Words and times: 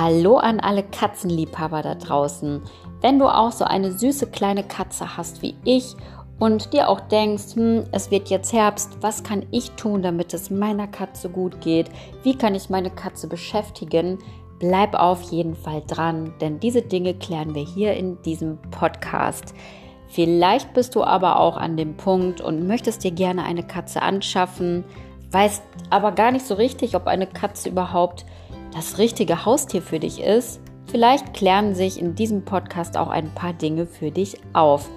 Hallo 0.00 0.36
an 0.36 0.60
alle 0.60 0.84
Katzenliebhaber 0.84 1.82
da 1.82 1.96
draußen. 1.96 2.62
Wenn 3.00 3.18
du 3.18 3.26
auch 3.26 3.50
so 3.50 3.64
eine 3.64 3.90
süße 3.90 4.28
kleine 4.28 4.62
Katze 4.62 5.16
hast 5.16 5.42
wie 5.42 5.56
ich 5.64 5.96
und 6.38 6.72
dir 6.72 6.88
auch 6.88 7.00
denkst, 7.00 7.56
hm, 7.56 7.82
es 7.90 8.12
wird 8.12 8.30
jetzt 8.30 8.52
Herbst, 8.52 8.98
was 9.00 9.24
kann 9.24 9.44
ich 9.50 9.72
tun, 9.72 10.02
damit 10.02 10.32
es 10.34 10.50
meiner 10.50 10.86
Katze 10.86 11.28
gut 11.28 11.60
geht? 11.60 11.90
Wie 12.22 12.38
kann 12.38 12.54
ich 12.54 12.70
meine 12.70 12.90
Katze 12.90 13.26
beschäftigen? 13.26 14.20
Bleib 14.60 14.94
auf 14.94 15.20
jeden 15.32 15.56
Fall 15.56 15.82
dran, 15.88 16.32
denn 16.40 16.60
diese 16.60 16.82
Dinge 16.82 17.14
klären 17.14 17.56
wir 17.56 17.64
hier 17.64 17.94
in 17.94 18.22
diesem 18.22 18.58
Podcast. 18.70 19.52
Vielleicht 20.06 20.74
bist 20.74 20.94
du 20.94 21.02
aber 21.02 21.40
auch 21.40 21.56
an 21.56 21.76
dem 21.76 21.96
Punkt 21.96 22.40
und 22.40 22.68
möchtest 22.68 23.02
dir 23.02 23.10
gerne 23.10 23.42
eine 23.42 23.64
Katze 23.64 24.00
anschaffen, 24.00 24.84
weißt 25.32 25.64
aber 25.90 26.12
gar 26.12 26.30
nicht 26.30 26.46
so 26.46 26.54
richtig, 26.54 26.94
ob 26.94 27.08
eine 27.08 27.26
Katze 27.26 27.68
überhaupt 27.68 28.24
das 28.72 28.98
richtige 28.98 29.44
Haustier 29.44 29.82
für 29.82 29.98
dich 29.98 30.20
ist, 30.20 30.60
vielleicht 30.86 31.34
klären 31.34 31.74
sich 31.74 32.00
in 32.00 32.14
diesem 32.14 32.44
Podcast 32.44 32.96
auch 32.96 33.08
ein 33.08 33.30
paar 33.34 33.52
Dinge 33.52 33.86
für 33.86 34.10
dich 34.10 34.38
auf. 34.52 34.88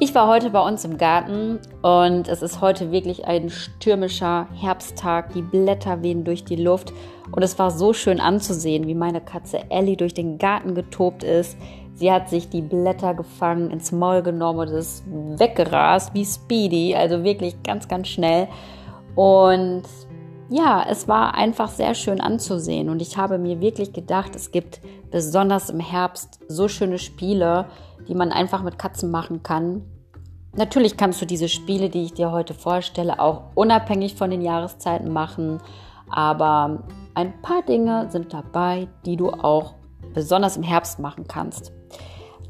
Ich 0.00 0.14
war 0.16 0.26
heute 0.26 0.50
bei 0.50 0.60
uns 0.60 0.84
im 0.84 0.98
Garten 0.98 1.60
und 1.82 2.26
es 2.26 2.42
ist 2.42 2.60
heute 2.60 2.90
wirklich 2.90 3.26
ein 3.26 3.50
stürmischer 3.50 4.48
Herbsttag. 4.52 5.32
Die 5.32 5.42
Blätter 5.42 6.02
wehen 6.02 6.24
durch 6.24 6.44
die 6.44 6.56
Luft 6.56 6.92
und 7.30 7.42
es 7.42 7.56
war 7.58 7.70
so 7.70 7.92
schön 7.92 8.18
anzusehen, 8.18 8.88
wie 8.88 8.96
meine 8.96 9.20
Katze 9.20 9.70
Ellie 9.70 9.96
durch 9.96 10.12
den 10.12 10.38
Garten 10.38 10.74
getobt 10.74 11.22
ist. 11.22 11.56
Sie 11.94 12.10
hat 12.10 12.30
sich 12.30 12.48
die 12.48 12.62
Blätter 12.62 13.14
gefangen, 13.14 13.70
ins 13.70 13.92
Maul 13.92 14.22
genommen 14.22 14.60
und 14.60 14.68
ist 14.68 15.04
weggerast 15.06 16.14
wie 16.14 16.24
Speedy, 16.24 16.96
also 16.96 17.22
wirklich 17.22 17.62
ganz, 17.62 17.86
ganz 17.86 18.08
schnell. 18.08 18.48
Und 19.14 19.84
ja, 20.52 20.84
es 20.86 21.08
war 21.08 21.34
einfach 21.34 21.70
sehr 21.70 21.94
schön 21.94 22.20
anzusehen 22.20 22.90
und 22.90 23.00
ich 23.00 23.16
habe 23.16 23.38
mir 23.38 23.60
wirklich 23.60 23.94
gedacht, 23.94 24.36
es 24.36 24.50
gibt 24.50 24.80
besonders 25.10 25.70
im 25.70 25.80
Herbst 25.80 26.40
so 26.46 26.68
schöne 26.68 26.98
Spiele, 26.98 27.66
die 28.06 28.14
man 28.14 28.32
einfach 28.32 28.62
mit 28.62 28.78
Katzen 28.78 29.10
machen 29.10 29.42
kann. 29.42 29.82
Natürlich 30.54 30.98
kannst 30.98 31.22
du 31.22 31.26
diese 31.26 31.48
Spiele, 31.48 31.88
die 31.88 32.04
ich 32.04 32.12
dir 32.12 32.32
heute 32.32 32.52
vorstelle, 32.52 33.18
auch 33.18 33.44
unabhängig 33.54 34.14
von 34.14 34.30
den 34.30 34.42
Jahreszeiten 34.42 35.10
machen, 35.10 35.60
aber 36.10 36.82
ein 37.14 37.40
paar 37.40 37.62
Dinge 37.62 38.10
sind 38.10 38.34
dabei, 38.34 38.88
die 39.06 39.16
du 39.16 39.30
auch 39.30 39.74
besonders 40.12 40.58
im 40.58 40.62
Herbst 40.62 40.98
machen 40.98 41.26
kannst. 41.26 41.72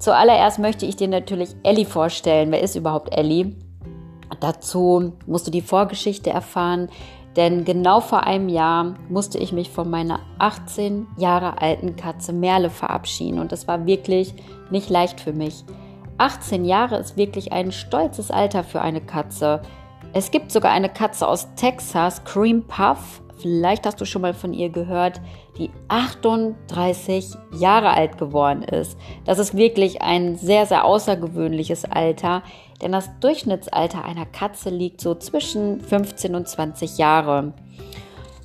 Zuallererst 0.00 0.58
möchte 0.58 0.86
ich 0.86 0.96
dir 0.96 1.06
natürlich 1.06 1.54
Ellie 1.62 1.86
vorstellen. 1.86 2.50
Wer 2.50 2.62
ist 2.62 2.74
überhaupt 2.74 3.16
Ellie? 3.16 3.54
Dazu 4.40 5.12
musst 5.26 5.46
du 5.46 5.52
die 5.52 5.60
Vorgeschichte 5.60 6.30
erfahren. 6.30 6.88
Denn 7.36 7.64
genau 7.64 8.00
vor 8.00 8.24
einem 8.24 8.48
Jahr 8.48 8.94
musste 9.08 9.38
ich 9.38 9.52
mich 9.52 9.70
von 9.70 9.88
meiner 9.88 10.20
18 10.38 11.06
Jahre 11.16 11.62
alten 11.62 11.96
Katze 11.96 12.32
Merle 12.32 12.68
verabschieden. 12.68 13.38
Und 13.38 13.52
das 13.52 13.66
war 13.66 13.86
wirklich 13.86 14.34
nicht 14.70 14.90
leicht 14.90 15.20
für 15.20 15.32
mich. 15.32 15.64
18 16.18 16.64
Jahre 16.64 16.96
ist 16.96 17.16
wirklich 17.16 17.52
ein 17.52 17.72
stolzes 17.72 18.30
Alter 18.30 18.64
für 18.64 18.82
eine 18.82 19.00
Katze. 19.00 19.62
Es 20.12 20.30
gibt 20.30 20.52
sogar 20.52 20.72
eine 20.72 20.90
Katze 20.90 21.26
aus 21.26 21.48
Texas, 21.54 22.22
Cream 22.24 22.64
Puff. 22.64 23.21
Vielleicht 23.42 23.86
hast 23.86 24.00
du 24.00 24.04
schon 24.04 24.22
mal 24.22 24.34
von 24.34 24.54
ihr 24.54 24.68
gehört, 24.68 25.20
die 25.58 25.70
38 25.88 27.34
Jahre 27.58 27.90
alt 27.90 28.16
geworden 28.16 28.62
ist. 28.62 28.96
Das 29.24 29.40
ist 29.40 29.56
wirklich 29.56 30.00
ein 30.00 30.36
sehr, 30.36 30.64
sehr 30.64 30.84
außergewöhnliches 30.84 31.84
Alter, 31.84 32.44
denn 32.80 32.92
das 32.92 33.10
Durchschnittsalter 33.18 34.04
einer 34.04 34.26
Katze 34.26 34.70
liegt 34.70 35.00
so 35.00 35.16
zwischen 35.16 35.80
15 35.80 36.36
und 36.36 36.46
20 36.46 36.98
Jahre. 36.98 37.52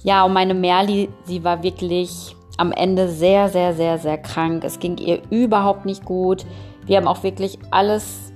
Ja, 0.03 0.25
und 0.25 0.33
meine 0.33 0.55
Merli, 0.55 1.09
sie 1.25 1.43
war 1.43 1.61
wirklich 1.61 2.35
am 2.57 2.71
Ende 2.71 3.07
sehr, 3.07 3.49
sehr, 3.49 3.75
sehr, 3.75 3.99
sehr 3.99 4.17
krank. 4.17 4.63
Es 4.63 4.79
ging 4.79 4.97
ihr 4.97 5.21
überhaupt 5.29 5.85
nicht 5.85 6.05
gut. 6.05 6.43
Wir 6.87 6.97
haben 6.97 7.07
auch 7.07 7.21
wirklich 7.21 7.59
alles 7.69 8.26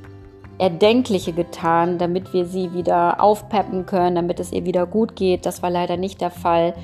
Erdenkliche 0.62 1.34
getan, 1.34 1.98
damit 1.98 2.34
wir 2.34 2.46
sie 2.46 2.72
wieder 2.72 3.20
aufpeppen 3.20 3.88
können, 3.88 4.16
damit 4.16 4.40
es 4.40 4.52
ihr 4.52 4.64
wieder 4.64 4.86
gut 4.86 5.16
geht. 5.16 5.48
Das 5.48 5.64
war 5.64 5.72
leider 5.72 5.98
nicht 5.98 6.22
der 6.22 6.30
Fall. 6.30 6.76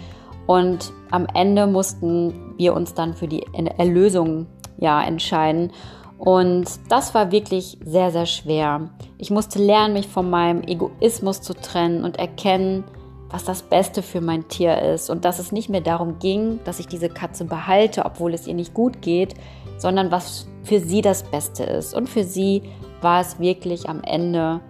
Und 0.48 0.92
am 1.12 1.28
Ende 1.36 1.68
mussten 1.68 2.56
wir 2.58 2.74
uns 2.74 2.96
dann 2.96 3.14
für 3.14 3.28
die 3.28 3.46
Erlösung 3.78 4.48
ja, 4.80 5.04
entscheiden. 5.04 5.72
Und 6.18 6.66
das 6.90 7.14
war 7.14 7.32
wirklich 7.32 7.78
sehr, 7.86 8.10
sehr 8.10 8.26
schwer. 8.26 8.90
Ich 9.20 9.30
musste 9.30 9.60
lernen, 9.60 9.94
mich 9.94 10.08
von 10.08 10.28
meinem 10.28 10.64
Egoismus 10.64 11.42
zu 11.42 11.54
trennen 11.54 12.04
und 12.04 12.18
erkennen, 12.18 12.84
was 13.30 13.44
das 13.44 13.62
Beste 13.62 14.02
für 14.02 14.22
mein 14.22 14.48
Tier 14.48 14.82
ist. 14.82 15.12
Und 15.12 15.24
dass 15.24 15.38
es 15.38 15.52
nicht 15.52 15.70
mehr 15.70 15.82
darum 15.82 16.18
ging, 16.18 16.60
dass 16.64 16.80
ich 16.80 16.88
diese 16.88 17.10
Katze 17.10 17.46
behalte, 17.46 18.06
obwohl 18.06 18.34
es 18.34 18.48
ihr 18.48 18.56
nicht 18.56 18.74
gut 18.74 19.04
geht, 19.04 19.36
sondern 19.78 20.10
was 20.10 20.48
für 20.64 20.80
sie 20.80 21.02
das 21.04 21.22
Beste 21.22 21.64
ist. 21.64 21.94
Und 21.94 22.10
für 22.10 22.24
sie 22.24 22.64
war 23.02 23.22
es 23.22 23.40
wirklich 23.40 23.90
am 23.90 24.02
Ende 24.04 24.62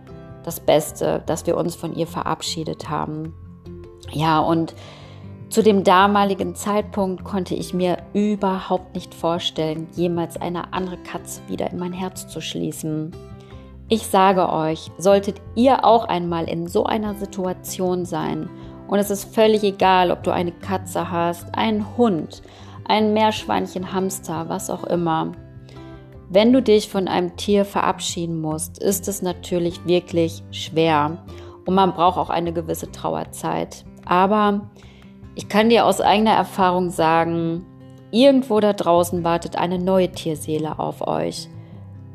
das 0.43 0.59
Beste, 0.59 1.21
dass 1.25 1.45
wir 1.45 1.57
uns 1.57 1.75
von 1.75 1.95
ihr 1.95 2.07
verabschiedet 2.07 2.89
haben. 2.89 3.33
Ja, 4.11 4.39
und 4.39 4.75
zu 5.49 5.63
dem 5.63 5.83
damaligen 5.83 6.55
Zeitpunkt 6.55 7.23
konnte 7.23 7.55
ich 7.55 7.73
mir 7.73 7.97
überhaupt 8.13 8.95
nicht 8.95 9.13
vorstellen, 9.13 9.87
jemals 9.95 10.39
eine 10.39 10.73
andere 10.73 10.97
Katze 10.97 11.41
wieder 11.47 11.71
in 11.71 11.79
mein 11.79 11.93
Herz 11.93 12.27
zu 12.27 12.41
schließen. 12.41 13.11
Ich 13.89 14.07
sage 14.07 14.51
euch, 14.51 14.91
solltet 14.97 15.41
ihr 15.55 15.85
auch 15.85 16.05
einmal 16.05 16.49
in 16.49 16.67
so 16.67 16.85
einer 16.85 17.15
Situation 17.15 18.05
sein, 18.05 18.49
und 18.87 18.99
es 18.99 19.09
ist 19.09 19.35
völlig 19.35 19.63
egal, 19.63 20.11
ob 20.11 20.23
du 20.23 20.31
eine 20.31 20.51
Katze 20.51 21.11
hast, 21.11 21.53
einen 21.55 21.97
Hund, 21.97 22.41
ein 22.87 23.13
Meerschweinchen, 23.13 23.91
Hamster, 23.91 24.47
was 24.47 24.69
auch 24.69 24.85
immer. 24.85 25.33
Wenn 26.29 26.51
du 26.51 26.61
dich 26.61 26.89
von 26.89 27.07
einem 27.07 27.37
Tier 27.37 27.63
verabschieden 27.63 28.41
musst, 28.41 28.83
ist 28.83 29.07
es 29.07 29.21
natürlich 29.21 29.85
wirklich 29.85 30.43
schwer 30.51 31.23
und 31.65 31.73
man 31.73 31.93
braucht 31.93 32.17
auch 32.17 32.29
eine 32.29 32.51
gewisse 32.51 32.91
Trauerzeit. 32.91 33.85
Aber 34.05 34.69
ich 35.35 35.47
kann 35.47 35.69
dir 35.69 35.85
aus 35.85 36.01
eigener 36.01 36.33
Erfahrung 36.33 36.89
sagen, 36.89 37.65
irgendwo 38.11 38.59
da 38.59 38.73
draußen 38.73 39.23
wartet 39.23 39.55
eine 39.55 39.79
neue 39.79 40.11
Tierseele 40.11 40.79
auf 40.79 41.05
euch. 41.05 41.47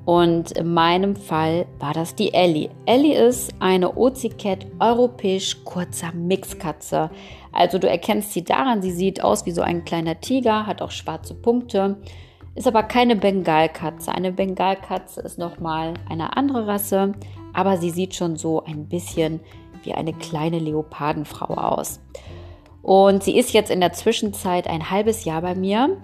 Und 0.05 0.51
in 0.53 0.75
meinem 0.75 1.15
Fall 1.15 1.67
war 1.79 1.95
das 1.95 2.15
die 2.15 2.35
Ellie. 2.35 2.71
Ellie 2.87 3.17
ist 3.17 3.55
eine 3.61 3.97
Ozicat 3.97 4.67
europäisch 4.81 5.65
kurzer 5.65 6.13
Mixkatze. 6.13 7.09
Also 7.53 7.79
du 7.79 7.89
erkennst 7.89 8.33
sie 8.33 8.43
daran, 8.43 8.83
sie 8.83 8.91
sieht 8.91 9.23
aus 9.23 9.47
wie 9.47 9.53
so 9.53 9.63
ein 9.63 9.85
kleiner 9.85 10.21
Tiger, 10.21 10.67
hat 10.67 10.83
auch 10.83 10.91
schwarze 10.91 11.35
Punkte, 11.35 11.99
ist 12.55 12.67
aber 12.67 12.83
keine 12.83 13.17
Bengalkatze. 13.17 14.13
Eine 14.13 14.33
Bengalkatze 14.33 15.21
ist 15.23 15.39
nochmal 15.39 15.95
eine 16.09 16.37
andere 16.37 16.67
Rasse, 16.67 17.13
aber 17.53 17.77
sie 17.79 17.91
sieht 17.91 18.15
schon 18.15 18.37
so 18.37 18.63
ein 18.65 18.89
bisschen 18.89 19.41
wie 19.83 19.95
eine 19.95 20.13
kleine 20.13 20.59
Leopardenfrau 20.59 21.55
aus. 21.55 22.01
Und 22.83 23.23
sie 23.23 23.39
ist 23.39 23.53
jetzt 23.53 23.71
in 23.71 23.81
der 23.81 23.93
Zwischenzeit 23.93 24.67
ein 24.67 24.91
halbes 24.91 25.25
Jahr 25.25 25.43
bei 25.43 25.55
mir. 25.55 25.97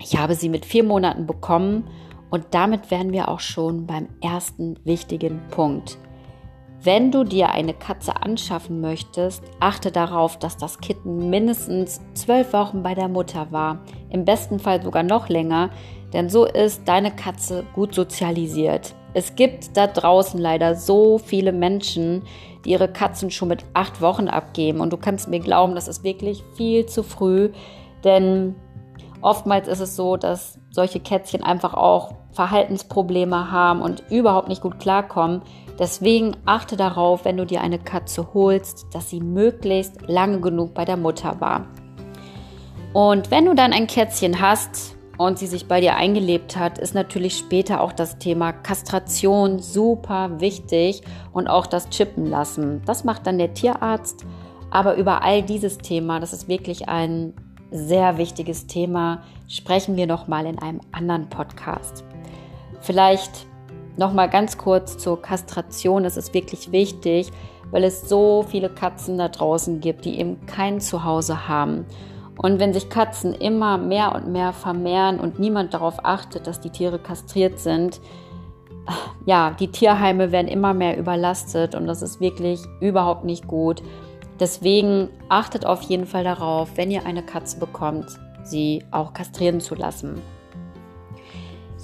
Ich 0.00 0.16
habe 0.16 0.34
sie 0.34 0.48
mit 0.48 0.66
vier 0.66 0.84
Monaten 0.84 1.26
bekommen 1.26 1.88
und 2.30 2.46
damit 2.50 2.90
wären 2.90 3.12
wir 3.12 3.28
auch 3.28 3.40
schon 3.40 3.86
beim 3.86 4.08
ersten 4.20 4.76
wichtigen 4.84 5.40
Punkt. 5.50 5.98
Wenn 6.84 7.10
du 7.10 7.24
dir 7.24 7.48
eine 7.48 7.72
Katze 7.72 8.14
anschaffen 8.20 8.82
möchtest, 8.82 9.42
achte 9.58 9.90
darauf, 9.90 10.38
dass 10.38 10.58
das 10.58 10.80
Kitten 10.80 11.30
mindestens 11.30 12.02
zwölf 12.12 12.52
Wochen 12.52 12.82
bei 12.82 12.94
der 12.94 13.08
Mutter 13.08 13.46
war, 13.52 13.78
im 14.10 14.26
besten 14.26 14.58
Fall 14.58 14.82
sogar 14.82 15.02
noch 15.02 15.30
länger, 15.30 15.70
denn 16.12 16.28
so 16.28 16.44
ist 16.44 16.86
deine 16.86 17.10
Katze 17.10 17.64
gut 17.74 17.94
sozialisiert. 17.94 18.94
Es 19.14 19.34
gibt 19.34 19.78
da 19.78 19.86
draußen 19.86 20.38
leider 20.38 20.74
so 20.74 21.16
viele 21.16 21.52
Menschen, 21.52 22.24
die 22.66 22.72
ihre 22.72 22.88
Katzen 22.88 23.30
schon 23.30 23.48
mit 23.48 23.64
acht 23.72 24.02
Wochen 24.02 24.28
abgeben. 24.28 24.80
Und 24.80 24.92
du 24.92 24.98
kannst 24.98 25.28
mir 25.28 25.40
glauben, 25.40 25.74
das 25.74 25.88
ist 25.88 26.04
wirklich 26.04 26.44
viel 26.54 26.84
zu 26.84 27.02
früh. 27.02 27.50
Denn 28.04 28.56
oftmals 29.22 29.68
ist 29.68 29.80
es 29.80 29.96
so, 29.96 30.18
dass 30.18 30.58
solche 30.70 31.00
Kätzchen 31.00 31.42
einfach 31.42 31.72
auch 31.72 32.14
Verhaltensprobleme 32.34 33.50
haben 33.50 33.80
und 33.80 34.02
überhaupt 34.10 34.48
nicht 34.48 34.62
gut 34.62 34.78
klarkommen. 34.78 35.42
Deswegen 35.78 36.36
achte 36.44 36.76
darauf, 36.76 37.24
wenn 37.24 37.36
du 37.36 37.46
dir 37.46 37.60
eine 37.60 37.78
Katze 37.78 38.28
holst, 38.34 38.86
dass 38.92 39.10
sie 39.10 39.20
möglichst 39.20 40.08
lange 40.08 40.40
genug 40.40 40.74
bei 40.74 40.84
der 40.84 40.96
Mutter 40.96 41.40
war. 41.40 41.66
Und 42.92 43.30
wenn 43.30 43.46
du 43.46 43.54
dann 43.54 43.72
ein 43.72 43.86
Kätzchen 43.86 44.40
hast, 44.40 44.94
und 45.18 45.38
sie 45.38 45.46
sich 45.46 45.66
bei 45.66 45.80
dir 45.80 45.96
eingelebt 45.96 46.56
hat, 46.56 46.78
ist 46.78 46.94
natürlich 46.94 47.38
später 47.38 47.80
auch 47.80 47.92
das 47.92 48.18
Thema 48.18 48.52
Kastration 48.52 49.58
super 49.60 50.40
wichtig 50.40 51.02
und 51.32 51.48
auch 51.48 51.66
das 51.66 51.88
Chippen 51.90 52.26
lassen. 52.26 52.82
Das 52.84 53.04
macht 53.04 53.26
dann 53.26 53.38
der 53.38 53.54
Tierarzt. 53.54 54.24
Aber 54.70 54.96
über 54.96 55.22
all 55.22 55.42
dieses 55.42 55.78
Thema, 55.78 56.18
das 56.18 56.32
ist 56.32 56.48
wirklich 56.48 56.88
ein 56.88 57.32
sehr 57.70 58.18
wichtiges 58.18 58.66
Thema, 58.66 59.22
sprechen 59.48 59.96
wir 59.96 60.06
noch 60.06 60.26
mal 60.26 60.46
in 60.46 60.58
einem 60.58 60.80
anderen 60.92 61.28
Podcast. 61.28 62.04
Vielleicht 62.84 63.46
noch 63.96 64.12
mal 64.12 64.28
ganz 64.28 64.58
kurz 64.58 64.98
zur 64.98 65.22
Kastration. 65.22 66.02
Das 66.02 66.18
ist 66.18 66.34
wirklich 66.34 66.70
wichtig, 66.70 67.30
weil 67.70 67.82
es 67.82 68.10
so 68.10 68.44
viele 68.46 68.68
Katzen 68.68 69.16
da 69.16 69.28
draußen 69.28 69.80
gibt, 69.80 70.04
die 70.04 70.18
eben 70.20 70.44
kein 70.44 70.82
Zuhause 70.82 71.48
haben. 71.48 71.86
Und 72.36 72.58
wenn 72.58 72.74
sich 72.74 72.90
Katzen 72.90 73.32
immer 73.32 73.78
mehr 73.78 74.14
und 74.14 74.28
mehr 74.28 74.52
vermehren 74.52 75.18
und 75.18 75.38
niemand 75.38 75.72
darauf 75.72 76.04
achtet, 76.04 76.46
dass 76.46 76.60
die 76.60 76.68
Tiere 76.68 76.98
kastriert 76.98 77.58
sind, 77.58 78.02
ja, 79.24 79.52
die 79.58 79.68
Tierheime 79.68 80.30
werden 80.30 80.48
immer 80.48 80.74
mehr 80.74 80.98
überlastet 80.98 81.74
und 81.74 81.86
das 81.86 82.02
ist 82.02 82.20
wirklich 82.20 82.60
überhaupt 82.80 83.24
nicht 83.24 83.46
gut. 83.46 83.82
Deswegen 84.40 85.08
achtet 85.30 85.64
auf 85.64 85.80
jeden 85.82 86.04
Fall 86.04 86.24
darauf, 86.24 86.76
wenn 86.76 86.90
ihr 86.90 87.06
eine 87.06 87.22
Katze 87.22 87.58
bekommt, 87.58 88.18
sie 88.42 88.84
auch 88.90 89.14
kastrieren 89.14 89.60
zu 89.60 89.74
lassen. 89.74 90.20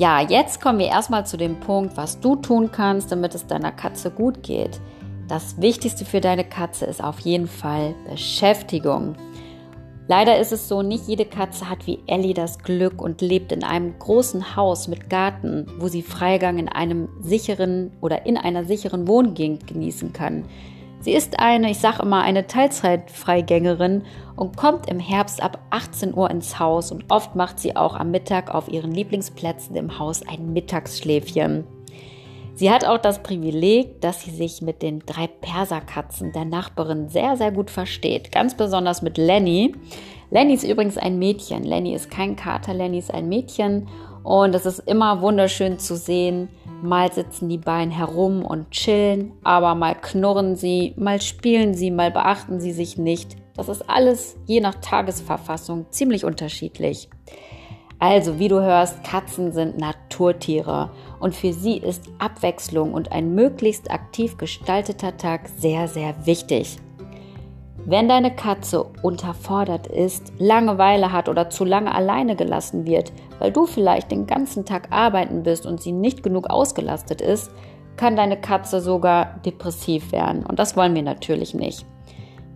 Ja, 0.00 0.23
jetzt 0.23 0.62
kommen 0.62 0.79
wir 0.79 0.87
erstmal 0.87 1.26
zu 1.26 1.37
dem 1.37 1.61
Punkt, 1.61 1.99
was 1.99 2.20
du 2.20 2.35
tun 2.35 2.73
kannst, 2.73 3.12
damit 3.12 3.35
es 3.35 3.47
deiner 3.47 3.70
Katze 3.70 4.11
gut 4.11 4.43
geht. 4.43 4.81
Das 5.29 5.61
Wichtigste 5.61 6.06
für 6.06 6.23
deine 6.23 6.43
Katze 6.44 6.87
ist 6.87 7.05
auf 7.05 7.20
jeden 7.20 7.47
Fall 7.47 7.94
Beschäftigung. 8.08 9.14
Leider 10.08 10.38
ist 10.38 10.52
es 10.52 10.69
so, 10.69 10.81
nicht 10.81 11.06
jede 11.06 11.26
Katze 11.26 11.69
hat 11.69 11.87
wie 11.87 11.99
Ellie 12.06 12.32
das 12.32 12.61
Glück 12.61 13.02
und 13.02 13.20
lebt 13.20 13.52
in 13.52 13.62
einem 13.62 13.99
großen 13.99 14.56
Haus 14.56 14.88
mit 14.88 15.11
Garten, 15.11 15.67
wo 15.79 15.88
sie 15.88 16.00
Freigang 16.00 16.56
in 16.56 16.70
einem 16.70 17.11
sicheren 17.20 17.93
oder 18.00 18.25
in 18.25 18.38
einer 18.38 18.64
sicheren 18.64 19.06
Wohngegend 19.06 19.67
genießen 19.67 20.14
kann. 20.14 20.46
Sie 21.02 21.12
ist 21.12 21.41
eine, 21.41 21.70
ich 21.70 21.79
sage 21.79 22.02
immer, 22.02 22.23
eine 22.23 22.47
Teilzeitfreigängerin 22.47 24.05
und 24.37 24.56
kommt 24.56 24.88
im 24.91 24.99
Herbst 24.99 25.43
ab 25.43 25.58
18 25.70 26.14
Uhr 26.14 26.31
ins 26.31 26.58
Haus 26.58 26.93
und 26.93 27.05
oft 27.08 27.35
macht 27.37 27.58
sie 27.58 27.75
auch 27.75 27.97
am 27.97 28.11
Mittag 28.11 28.55
auf 28.55 28.69
ihren 28.69 28.93
Lieblingsplätzen 28.93 29.76
im 29.76 29.99
Haus 29.99 30.20
ein 30.26 30.52
Mittagsschläfchen. 30.52 31.64
Sie 32.55 32.70
hat 32.70 32.85
auch 32.85 32.99
das 32.99 33.23
Privileg, 33.23 34.02
dass 34.02 34.20
sie 34.23 34.31
sich 34.31 34.61
mit 34.61 34.82
den 34.82 34.99
drei 35.00 35.26
Perserkatzen 35.26 36.32
der 36.32 36.44
Nachbarin 36.44 37.08
sehr, 37.08 37.38
sehr 37.38 37.53
gut 37.53 37.70
versteht. 37.70 38.31
Ganz 38.31 38.55
besonders 38.55 39.00
mit 39.00 39.17
Lenny. 39.17 39.75
Lenny 40.31 40.53
ist 40.53 40.64
übrigens 40.64 40.99
ein 40.99 41.19
Mädchen. 41.19 41.64
Lenny 41.64 41.94
ist 41.94 42.11
kein 42.11 42.37
Kater, 42.37 42.75
Lenny 42.75 42.99
ist 42.99 43.14
ein 43.14 43.31
Mädchen. 43.31 43.88
Und 44.22 44.55
es 44.55 44.67
ist 44.67 44.81
immer 44.81 45.20
wunderschön 45.22 45.78
zu 45.78 45.96
sehen, 45.96 46.49
Mal 46.82 47.12
sitzen 47.12 47.50
die 47.50 47.58
beiden 47.58 47.90
herum 47.90 48.43
und 48.43 48.70
chillen, 48.70 49.32
aber 49.44 49.75
mal 49.75 49.94
knurren 49.94 50.56
sie, 50.56 50.94
mal 50.96 51.20
spielen 51.20 51.75
sie, 51.75 51.90
mal 51.90 52.11
beachten 52.11 52.58
sie 52.58 52.72
sich 52.72 52.96
nicht. 52.96 53.37
Das 53.55 53.69
ist 53.69 53.90
alles 53.90 54.37
je 54.46 54.61
nach 54.61 54.76
Tagesverfassung 54.76 55.87
ziemlich 55.90 56.25
unterschiedlich. 56.25 57.11
Also, 57.99 58.38
wie 58.38 58.49
du 58.49 58.62
hörst, 58.62 59.05
Katzen 59.05 59.52
sind 59.52 59.76
Naturtiere 59.76 60.90
und 61.19 61.34
für 61.34 61.52
sie 61.52 61.76
ist 61.76 62.05
Abwechslung 62.19 62.94
und 62.94 63.12
ein 63.12 63.34
möglichst 63.34 63.90
aktiv 63.90 64.38
gestalteter 64.38 65.19
Tag 65.19 65.50
sehr, 65.58 65.87
sehr 65.87 66.14
wichtig. 66.25 66.78
Wenn 67.84 68.08
deine 68.08 68.34
Katze 68.34 68.84
unterfordert 69.02 69.87
ist, 69.87 70.32
Langeweile 70.38 71.12
hat 71.12 71.28
oder 71.28 71.50
zu 71.50 71.67
lange 71.67 71.94
alleine 71.94 72.37
gelassen 72.37 72.87
wird, 72.87 73.12
weil 73.40 73.50
du 73.50 73.66
vielleicht 73.66 74.12
den 74.12 74.26
ganzen 74.26 74.64
Tag 74.64 74.88
arbeiten 74.92 75.42
bist 75.42 75.66
und 75.66 75.82
sie 75.82 75.92
nicht 75.92 76.22
genug 76.22 76.48
ausgelastet 76.48 77.20
ist, 77.20 77.50
kann 77.96 78.14
deine 78.14 78.40
Katze 78.40 78.81
sogar 78.81 79.40
depressiv 79.44 80.12
werden. 80.12 80.46
Und 80.46 80.58
das 80.58 80.76
wollen 80.76 80.94
wir 80.94 81.02
natürlich 81.02 81.54
nicht. 81.54 81.84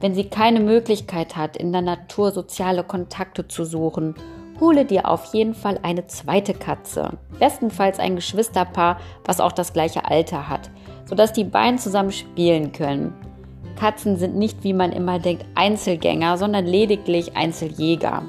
Wenn 0.00 0.14
sie 0.14 0.25
keine 0.25 0.60
Möglichkeit 0.60 1.36
hat, 1.36 1.56
in 1.56 1.72
der 1.72 1.82
Natur 1.82 2.31
soziale 2.31 2.84
Kontakte 2.84 3.48
zu 3.48 3.64
suchen, 3.64 4.14
hole 4.60 4.84
dir 4.84 5.08
auf 5.08 5.34
jeden 5.34 5.54
Fall 5.54 5.78
eine 5.82 6.06
zweite 6.06 6.54
Katze. 6.54 7.19
Bestenfalls 7.38 7.98
ein 7.98 8.16
Geschwisterpaar, 8.16 8.98
was 9.25 9.40
auch 9.40 9.52
das 9.52 9.72
gleiche 9.72 10.04
Alter 10.04 10.48
hat, 10.48 10.70
sodass 11.06 11.32
die 11.32 11.44
beiden 11.44 11.78
zusammen 11.78 12.12
spielen 12.12 12.72
können. 12.72 13.14
Katzen 13.76 14.16
sind 14.16 14.37
nicht, 14.37 14.62
wie 14.62 14.72
man 14.72 14.92
immer 14.92 15.19
denkt, 15.19 15.44
Einzelgänger, 15.54 16.38
sondern 16.38 16.64
lediglich 16.64 17.37
Einzeljäger. 17.37 18.22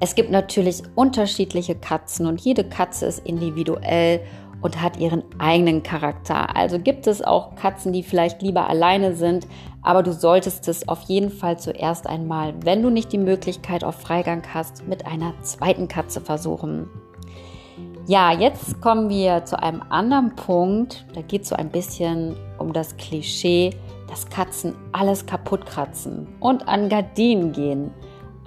Es 0.00 0.14
gibt 0.14 0.30
natürlich 0.30 0.82
unterschiedliche 0.94 1.74
Katzen 1.74 2.26
und 2.26 2.40
jede 2.40 2.62
Katze 2.64 3.06
ist 3.06 3.26
individuell 3.26 4.20
und 4.60 4.80
hat 4.80 4.96
ihren 4.96 5.24
eigenen 5.38 5.82
Charakter. 5.82 6.54
Also 6.56 6.78
gibt 6.78 7.06
es 7.06 7.22
auch 7.22 7.56
Katzen, 7.56 7.92
die 7.92 8.02
vielleicht 8.02 8.42
lieber 8.42 8.68
alleine 8.68 9.14
sind, 9.14 9.46
aber 9.82 10.02
du 10.02 10.12
solltest 10.12 10.68
es 10.68 10.88
auf 10.88 11.02
jeden 11.02 11.30
Fall 11.30 11.58
zuerst 11.58 12.06
einmal, 12.06 12.54
wenn 12.64 12.82
du 12.82 12.90
nicht 12.90 13.12
die 13.12 13.18
Möglichkeit 13.18 13.84
auf 13.84 13.96
Freigang 13.96 14.42
hast, 14.52 14.86
mit 14.86 15.06
einer 15.06 15.34
zweiten 15.42 15.88
Katze 15.88 16.20
versuchen. 16.20 16.88
Ja, 18.06 18.32
jetzt 18.32 18.80
kommen 18.80 19.10
wir 19.10 19.44
zu 19.44 19.60
einem 19.62 19.82
anderen 19.90 20.34
Punkt. 20.34 21.04
Da 21.14 21.20
geht 21.20 21.42
es 21.42 21.50
so 21.50 21.56
ein 21.56 21.70
bisschen 21.70 22.36
um 22.58 22.72
das 22.72 22.96
Klischee, 22.96 23.70
dass 24.08 24.28
Katzen 24.30 24.74
alles 24.92 25.26
kaputt 25.26 25.66
kratzen 25.66 26.26
und 26.40 26.66
an 26.66 26.88
Gardinen 26.88 27.52
gehen. 27.52 27.90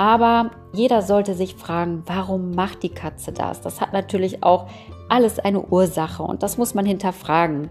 Aber 0.02 0.50
jeder 0.74 1.04
sollte 1.04 1.36
sich 1.36 1.54
fragen, 1.54 2.02
warum 2.08 2.56
macht 2.56 2.82
die 2.82 2.90
Katze 2.90 3.32
das? 3.32 3.62
Das 3.62 3.82
hat 3.82 3.94
natürlich 3.94 4.42
auch 4.42 4.66
alles 5.10 5.38
eine 5.38 5.62
Ursache 5.62 6.24
und 6.24 6.42
das 6.42 6.58
muss 6.58 6.74
man 6.74 6.88
hinterfragen. 6.88 7.70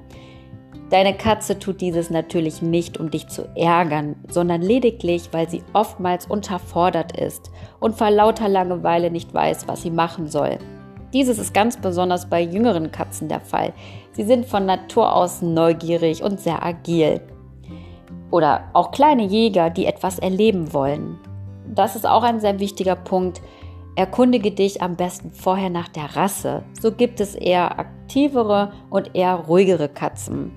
Deine 0.91 1.17
Katze 1.17 1.59
tut 1.59 1.81
dieses 1.81 2.09
natürlich 2.09 2.63
nicht, 2.63 3.01
um 3.01 3.11
dich 3.11 3.27
zu 3.27 3.49
ärgern, 3.57 4.15
sondern 4.29 4.63
lediglich, 4.63 5.31
weil 5.33 5.51
sie 5.51 5.65
oftmals 5.73 6.27
unterfordert 6.27 7.19
ist 7.19 7.51
und 7.81 7.97
vor 7.99 8.13
lauter 8.13 8.49
Langeweile 8.49 9.11
nicht 9.11 9.35
weiß, 9.35 9.67
was 9.67 9.83
sie 9.83 9.91
machen 9.91 10.29
soll. 10.29 10.59
Dieses 11.13 11.37
ist 11.37 11.53
ganz 11.53 11.79
besonders 11.79 12.31
bei 12.31 12.43
jüngeren 12.43 12.93
Katzen 12.93 13.27
der 13.27 13.41
Fall. 13.41 13.73
Sie 14.13 14.23
sind 14.23 14.47
von 14.47 14.67
Natur 14.67 15.17
aus 15.17 15.43
neugierig 15.43 16.23
und 16.23 16.39
sehr 16.39 16.65
agil. 16.65 17.23
Oder 18.31 18.71
auch 18.73 18.93
kleine 18.93 19.25
Jäger, 19.25 19.69
die 19.69 19.87
etwas 19.87 20.21
erleben 20.21 20.73
wollen. 20.73 21.19
Das 21.75 21.95
ist 21.95 22.07
auch 22.07 22.23
ein 22.23 22.41
sehr 22.41 22.59
wichtiger 22.59 22.97
Punkt. 22.97 23.41
Erkundige 23.95 24.51
dich 24.51 24.83
am 24.83 24.97
besten 24.97 25.31
vorher 25.31 25.71
nach 25.71 25.89
der 25.89 26.17
Rasse. 26.17 26.63
So 26.81 26.93
gibt 26.93 27.21
es 27.21 27.35
eher 27.35 27.79
aktivere 27.79 28.73
und 28.89 29.15
eher 29.15 29.35
ruhigere 29.35 29.89
Katzen. 29.89 30.53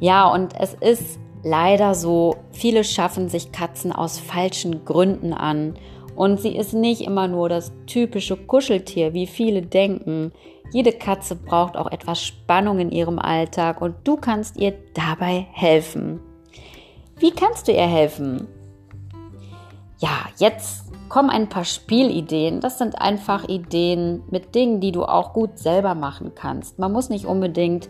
Ja, 0.00 0.28
und 0.28 0.58
es 0.58 0.74
ist 0.74 1.18
leider 1.42 1.94
so, 1.94 2.36
viele 2.52 2.84
schaffen 2.84 3.28
sich 3.28 3.52
Katzen 3.52 3.92
aus 3.92 4.18
falschen 4.18 4.84
Gründen 4.84 5.32
an. 5.32 5.74
Und 6.14 6.40
sie 6.40 6.56
ist 6.56 6.72
nicht 6.72 7.02
immer 7.02 7.28
nur 7.28 7.48
das 7.48 7.72
typische 7.86 8.36
Kuscheltier, 8.36 9.12
wie 9.12 9.26
viele 9.26 9.62
denken. 9.62 10.32
Jede 10.72 10.92
Katze 10.92 11.36
braucht 11.36 11.76
auch 11.76 11.90
etwas 11.90 12.22
Spannung 12.22 12.78
in 12.78 12.90
ihrem 12.90 13.18
Alltag 13.18 13.82
und 13.82 13.94
du 14.04 14.16
kannst 14.16 14.56
ihr 14.56 14.74
dabei 14.94 15.46
helfen. 15.52 16.20
Wie 17.18 17.30
kannst 17.30 17.68
du 17.68 17.72
ihr 17.72 17.86
helfen? 17.86 18.48
Ja, 19.98 20.26
jetzt 20.36 20.86
kommen 21.08 21.30
ein 21.30 21.48
paar 21.48 21.64
Spielideen. 21.64 22.60
Das 22.60 22.78
sind 22.78 23.00
einfach 23.00 23.48
Ideen 23.48 24.22
mit 24.30 24.54
Dingen, 24.54 24.80
die 24.80 24.92
du 24.92 25.04
auch 25.04 25.32
gut 25.32 25.58
selber 25.58 25.94
machen 25.94 26.32
kannst. 26.34 26.78
Man 26.78 26.92
muss 26.92 27.08
nicht 27.08 27.24
unbedingt 27.24 27.88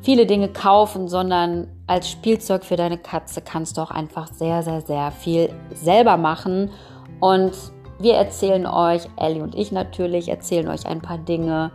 viele 0.00 0.26
Dinge 0.26 0.48
kaufen, 0.48 1.08
sondern 1.08 1.68
als 1.86 2.10
Spielzeug 2.10 2.64
für 2.64 2.76
deine 2.76 2.98
Katze 2.98 3.42
kannst 3.42 3.76
du 3.76 3.82
auch 3.82 3.90
einfach 3.90 4.32
sehr, 4.32 4.62
sehr, 4.62 4.80
sehr 4.80 5.10
viel 5.12 5.52
selber 5.74 6.16
machen. 6.16 6.70
Und 7.20 7.52
wir 7.98 8.14
erzählen 8.14 8.66
euch, 8.66 9.02
Ellie 9.16 9.42
und 9.42 9.54
ich 9.54 9.70
natürlich, 9.72 10.28
erzählen 10.28 10.68
euch 10.68 10.86
ein 10.86 11.02
paar 11.02 11.18
Dinge, 11.18 11.70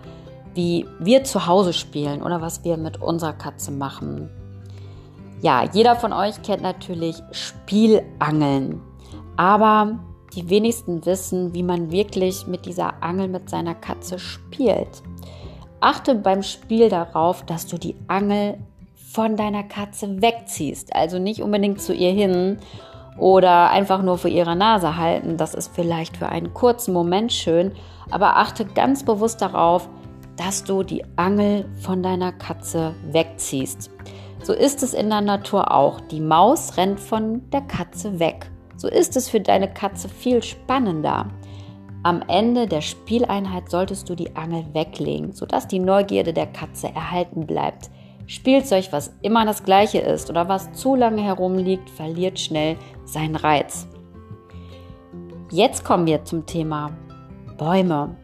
wie 0.55 0.86
wir 1.00 1.24
zu 1.24 1.46
Hause 1.46 1.72
spielen 1.72 2.24
oder 2.24 2.41
was 2.41 2.63
wir 2.63 2.77
mit 2.77 3.01
unserer 3.01 3.34
Katze 3.34 3.72
machen. 3.72 4.29
Ja, 5.41 5.63
jeder 5.72 5.96
von 5.96 6.13
euch 6.13 6.41
kennt 6.41 6.63
natürlich 6.63 7.22
Spielangeln. 7.31 8.81
Aber 9.38 10.00
die 10.36 10.50
wenigsten 10.50 11.06
wissen, 11.06 11.53
wie 11.53 11.63
man 11.63 11.91
wirklich 11.91 12.48
mit 12.48 12.65
dieser 12.65 13.01
Angel 13.01 13.27
mit 13.27 13.50
seiner 13.50 13.75
Katze 13.75 14.20
spielt. 14.20 15.01
Achte 15.79 16.15
beim 16.15 16.44
Spiel 16.44 16.89
darauf, 16.89 17.46
dass 17.46 17.67
du 17.67 17.77
die 17.77 17.96
Angel 18.08 18.58
von 18.96 19.36
deiner 19.36 19.63
Katze 19.63 20.22
wegziehst. 20.22 20.96
Also 20.96 21.17
nicht 21.17 21.41
unbedingt 21.41 21.82
zu 21.82 21.94
ihr 21.94 22.12
hin 22.12 22.58
oder 23.17 23.72
einfach 23.72 24.01
nur 24.01 24.17
vor 24.17 24.29
ihrer 24.29 24.56
Nase 24.56 24.98
halten. 24.98 25.38
Das 25.38 25.53
ist 25.53 25.74
vielleicht 25.74 26.17
für 26.17 26.29
einen 26.29 26.53
kurzen 26.53 26.94
Moment 26.94 27.32
schön, 27.32 27.72
aber 28.12 28.38
achte 28.38 28.65
ganz 28.65 29.03
bewusst 29.03 29.41
darauf, 29.41 29.89
dass 30.36 30.63
du 30.63 30.84
die 30.84 31.03
Angel 31.15 31.65
von 31.82 32.03
deiner 32.03 32.32
Katze 32.32 32.94
wegziehst. 33.12 33.89
So 34.44 34.53
ist 34.53 34.84
es 34.84 34.94
in 34.94 35.10
der 35.10 35.22
Natur 35.22 35.72
auch. 35.72 36.00
Die 36.00 36.22
Maus 36.22 36.77
rennt 36.77 37.00
von 37.00 37.50
der 37.50 37.62
Katze 37.62 38.20
weg. 38.20 38.51
So 38.77 38.88
ist 38.88 39.17
es 39.17 39.27
für 39.27 39.41
deine 39.41 39.67
Katze 39.72 40.07
viel 40.07 40.41
spannender. 40.43 41.27
Am 42.03 42.22
Ende 42.27 42.67
der 42.67 42.81
Spieleinheit 42.81 43.69
solltest 43.69 44.07
du 44.07 44.15
die 44.15 44.36
Angel 44.36 44.63
weglegen, 44.74 45.34
sodass 45.34 45.67
die 45.67 45.79
Neugierde 45.79 46.31
der 46.31 46.48
Katze 46.48 46.88
erhalten 46.88 47.46
bleibt. 47.48 47.89
Spielzeug, 48.27 48.89
was 48.91 49.13
immer 49.22 49.46
das 49.46 49.63
gleiche 49.63 50.00
ist 50.00 50.29
oder 50.29 50.48
was 50.48 50.72
zu 50.74 50.96
lange 50.96 51.24
herumliegt, 51.24 51.89
verliert 51.89 52.39
schnell 52.39 52.77
seinen 53.03 53.36
Reiz. 53.36 53.88
Jetzt 55.50 55.84
kommen 55.84 56.05
wir 56.05 56.24
zum 56.24 56.46
Thema 56.46 56.91
Bäume. 57.57 58.15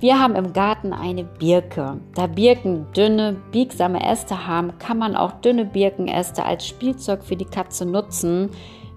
Wir 0.00 0.20
haben 0.20 0.36
im 0.36 0.52
Garten 0.52 0.92
eine 0.92 1.24
Birke. 1.24 2.00
Da 2.14 2.28
Birken 2.28 2.86
dünne, 2.96 3.36
biegsame 3.50 4.00
Äste 4.00 4.46
haben, 4.46 4.78
kann 4.78 4.96
man 4.96 5.16
auch 5.16 5.32
dünne 5.40 5.64
Birkenäste 5.64 6.44
als 6.44 6.66
Spielzeug 6.66 7.24
für 7.24 7.34
die 7.34 7.44
Katze 7.44 7.84
nutzen, 7.84 8.50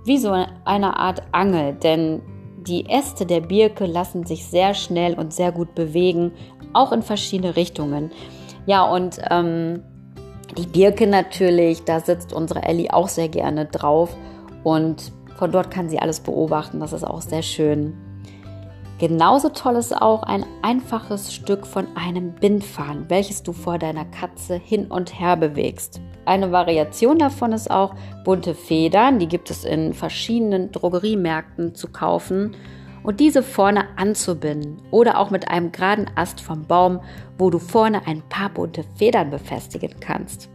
wie 0.06 0.18
so 0.18 0.32
eine 0.66 0.98
Art 0.98 1.22
Angel. 1.32 1.74
Denn 1.74 2.22
die 2.68 2.90
Äste 2.90 3.26
der 3.26 3.42
Birke 3.42 3.86
lassen 3.86 4.26
sich 4.26 4.46
sehr 4.46 4.74
schnell 4.74 5.16
und 5.16 5.34
sehr 5.34 5.52
gut 5.52 5.74
bewegen, 5.76 6.32
auch 6.74 6.92
in 6.92 7.02
verschiedene 7.02 7.56
Richtungen. 7.56 8.12
Ja, 8.66 8.84
und 8.84 9.20
ähm, 9.30 9.84
die 10.58 10.68
Birke 10.68 11.08
natürlich, 11.08 11.84
da 11.84 12.00
sitzt 12.00 12.34
unsere 12.34 12.64
Ellie 12.64 12.94
auch 12.94 13.08
sehr 13.08 13.30
gerne 13.30 13.66
drauf 13.66 14.16
und 14.64 15.12
von 15.38 15.52
dort 15.52 15.72
kann 15.72 15.90
sie 15.90 16.00
alles 16.00 16.20
beobachten. 16.20 16.80
Das 16.80 16.94
ist 16.94 17.04
auch 17.04 17.22
sehr 17.22 17.42
schön. 17.42 17.94
Genauso 19.00 19.50
toll 19.50 19.78
ist 19.78 20.00
auch 20.00 20.22
ein 20.22 20.46
einfaches 20.62 21.34
Stück 21.34 21.66
von 21.66 21.88
einem 21.96 22.36
Bindfaden, 22.36 23.06
welches 23.08 23.42
du 23.42 23.52
vor 23.52 23.80
deiner 23.80 24.06
Katze 24.06 24.54
hin 24.54 24.86
und 24.92 25.20
her 25.20 25.36
bewegst. 25.38 26.00
Eine 26.26 26.52
Variation 26.52 27.18
davon 27.18 27.52
ist 27.52 27.72
auch 27.72 27.96
bunte 28.24 28.54
Federn, 28.54 29.20
die 29.20 29.28
gibt 29.28 29.50
es 29.50 29.64
in 29.64 29.94
verschiedenen 29.94 30.72
Drogeriemärkten 30.72 31.74
zu 31.74 31.88
kaufen 31.88 32.56
und 33.04 33.20
diese 33.20 33.42
vorne 33.42 33.86
anzubinden 33.98 34.82
oder 34.92 35.18
auch 35.18 35.32
mit 35.32 35.50
einem 35.50 35.72
geraden 35.72 36.10
Ast 36.16 36.42
vom 36.42 36.68
Baum, 36.68 37.00
wo 37.38 37.50
du 37.50 37.58
vorne 37.58 38.06
ein 38.06 38.22
paar 38.30 38.50
bunte 38.50 38.84
Federn 38.96 39.32
befestigen 39.32 39.96
kannst. 40.00 40.50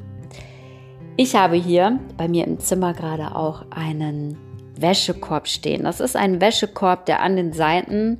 Ich 1.17 1.35
habe 1.35 1.57
hier 1.57 1.99
bei 2.17 2.29
mir 2.29 2.47
im 2.47 2.61
Zimmer 2.61 2.93
gerade 2.93 3.35
auch 3.35 3.65
einen 3.71 4.39
Wäschekorb 4.79 5.49
stehen. 5.49 5.85
Das 5.85 6.01
ist 6.01 6.15
ein 6.15 6.41
Wäschekorb, 6.41 7.07
der 7.07 7.23
an 7.23 7.37
den 7.37 7.53
Seiten 7.53 8.19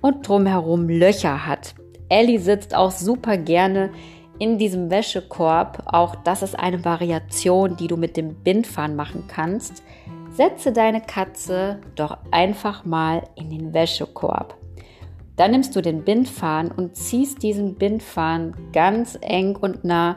und 0.00 0.26
drumherum 0.26 0.88
Löcher 0.88 1.46
hat. 1.46 1.74
Ellie 2.08 2.40
sitzt 2.40 2.74
auch 2.74 2.90
super 2.90 3.36
gerne 3.36 3.90
in 4.38 4.58
diesem 4.58 4.90
Wäschekorb. 4.90 5.82
Auch 5.86 6.14
das 6.16 6.42
ist 6.42 6.58
eine 6.58 6.84
Variation, 6.84 7.76
die 7.76 7.86
du 7.86 7.96
mit 7.96 8.16
dem 8.16 8.34
Bindfahren 8.34 8.96
machen 8.96 9.24
kannst. 9.28 9.82
Setze 10.30 10.72
deine 10.72 11.00
Katze 11.00 11.80
doch 11.96 12.18
einfach 12.30 12.84
mal 12.84 13.22
in 13.34 13.50
den 13.50 13.74
Wäschekorb. 13.74 14.56
Dann 15.36 15.52
nimmst 15.52 15.74
du 15.76 15.80
den 15.80 16.04
Bindfahren 16.04 16.70
und 16.70 16.96
ziehst 16.96 17.42
diesen 17.42 17.76
Bindfahren 17.76 18.54
ganz 18.72 19.18
eng 19.20 19.56
und 19.56 19.84
nah 19.84 20.16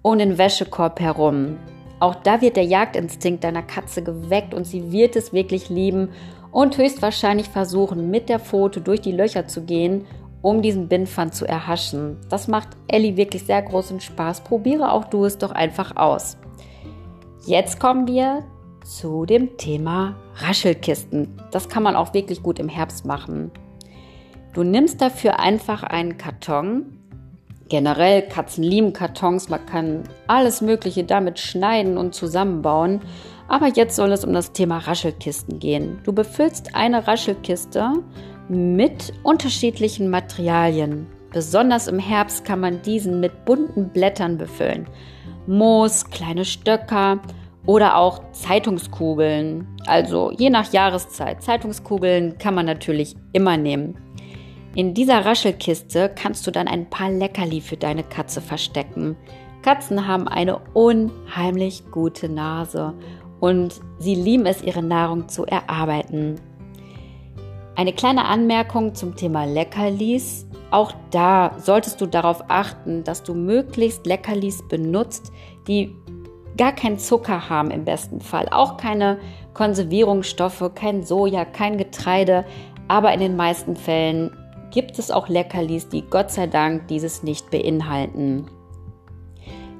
um 0.00 0.18
den 0.18 0.38
Wäschekorb 0.38 1.00
herum. 1.00 1.58
Auch 2.00 2.16
da 2.16 2.40
wird 2.40 2.56
der 2.56 2.64
Jagdinstinkt 2.64 3.44
deiner 3.44 3.62
Katze 3.62 4.02
geweckt 4.02 4.54
und 4.54 4.64
sie 4.66 4.90
wird 4.90 5.14
es 5.14 5.32
wirklich 5.32 5.68
lieben 5.68 6.08
und 6.50 6.76
höchstwahrscheinlich 6.76 7.48
versuchen, 7.48 8.10
mit 8.10 8.28
der 8.28 8.40
Pfote 8.40 8.80
durch 8.80 9.00
die 9.00 9.12
Löcher 9.12 9.46
zu 9.46 9.62
gehen, 9.62 10.06
um 10.42 10.60
diesen 10.60 10.88
Bindfan 10.88 11.32
zu 11.32 11.46
erhaschen. 11.46 12.18
Das 12.28 12.48
macht 12.48 12.68
Ellie 12.88 13.16
wirklich 13.16 13.44
sehr 13.44 13.62
großen 13.62 14.00
Spaß. 14.00 14.42
Probiere 14.42 14.92
auch 14.92 15.04
du 15.06 15.24
es 15.24 15.38
doch 15.38 15.52
einfach 15.52 15.96
aus. 15.96 16.36
Jetzt 17.46 17.80
kommen 17.80 18.06
wir 18.06 18.44
zu 18.84 19.24
dem 19.24 19.56
Thema 19.56 20.16
Raschelkisten. 20.36 21.40
Das 21.52 21.68
kann 21.68 21.82
man 21.82 21.96
auch 21.96 22.12
wirklich 22.14 22.42
gut 22.42 22.58
im 22.58 22.68
Herbst 22.68 23.06
machen. 23.06 23.50
Du 24.52 24.64
nimmst 24.64 25.00
dafür 25.00 25.40
einfach 25.40 25.82
einen 25.82 26.18
Karton. 26.18 26.98
Generell 27.68 28.22
Katzen 28.22 28.62
lieben 28.62 28.92
Kartons. 28.92 29.48
Man 29.48 29.64
kann 29.64 30.02
alles 30.26 30.60
Mögliche 30.60 31.04
damit 31.04 31.38
schneiden 31.38 31.96
und 31.96 32.14
zusammenbauen. 32.14 33.00
Aber 33.48 33.68
jetzt 33.68 33.96
soll 33.96 34.12
es 34.12 34.24
um 34.24 34.32
das 34.32 34.52
Thema 34.52 34.78
Raschelkisten 34.78 35.58
gehen. 35.58 36.00
Du 36.04 36.12
befüllst 36.12 36.74
eine 36.74 37.06
Raschelkiste 37.06 37.92
mit 38.48 39.12
unterschiedlichen 39.22 40.10
Materialien. 40.10 41.06
Besonders 41.32 41.88
im 41.88 41.98
Herbst 41.98 42.44
kann 42.44 42.60
man 42.60 42.82
diesen 42.82 43.20
mit 43.20 43.44
bunten 43.44 43.88
Blättern 43.88 44.36
befüllen. 44.36 44.86
Moos, 45.46 46.04
kleine 46.10 46.44
Stöcker 46.44 47.20
oder 47.66 47.96
auch 47.96 48.20
Zeitungskugeln. 48.32 49.66
Also 49.86 50.30
je 50.32 50.50
nach 50.50 50.72
Jahreszeit. 50.72 51.42
Zeitungskugeln 51.42 52.38
kann 52.38 52.54
man 52.54 52.66
natürlich 52.66 53.16
immer 53.32 53.56
nehmen. 53.56 53.96
In 54.74 54.94
dieser 54.94 55.24
Raschelkiste 55.24 56.10
kannst 56.14 56.46
du 56.46 56.50
dann 56.50 56.68
ein 56.68 56.88
paar 56.88 57.10
Leckerli 57.10 57.60
für 57.60 57.76
deine 57.76 58.02
Katze 58.02 58.40
verstecken. 58.40 59.16
Katzen 59.62 60.06
haben 60.06 60.28
eine 60.28 60.58
unheimlich 60.74 61.84
gute 61.90 62.28
Nase 62.28 62.94
und 63.38 63.80
sie 63.98 64.14
lieben 64.14 64.46
es, 64.46 64.62
ihre 64.62 64.82
Nahrung 64.82 65.28
zu 65.28 65.44
erarbeiten. 65.44 66.36
Eine 67.74 67.94
kleine 67.94 68.26
Anmerkung 68.26 68.94
zum 68.94 69.16
Thema 69.16 69.44
Leckerlis. 69.46 70.46
Auch 70.70 70.92
da 71.10 71.56
solltest 71.58 72.00
du 72.00 72.06
darauf 72.06 72.44
achten, 72.48 73.02
dass 73.02 73.22
du 73.22 73.34
möglichst 73.34 74.06
Leckerlis 74.06 74.62
benutzt, 74.68 75.32
die 75.66 75.96
gar 76.58 76.72
keinen 76.72 76.98
Zucker 76.98 77.48
haben 77.48 77.70
im 77.70 77.84
besten 77.84 78.20
Fall. 78.20 78.46
Auch 78.50 78.76
keine 78.76 79.18
Konservierungsstoffe, 79.54 80.70
kein 80.74 81.02
Soja, 81.02 81.46
kein 81.46 81.78
Getreide. 81.78 82.44
Aber 82.88 83.12
in 83.14 83.20
den 83.20 83.36
meisten 83.36 83.74
Fällen 83.74 84.30
gibt 84.70 84.98
es 84.98 85.10
auch 85.10 85.28
Leckerlis, 85.28 85.88
die 85.88 86.02
Gott 86.02 86.30
sei 86.30 86.46
Dank 86.46 86.88
dieses 86.88 87.22
nicht 87.22 87.50
beinhalten. 87.50 88.46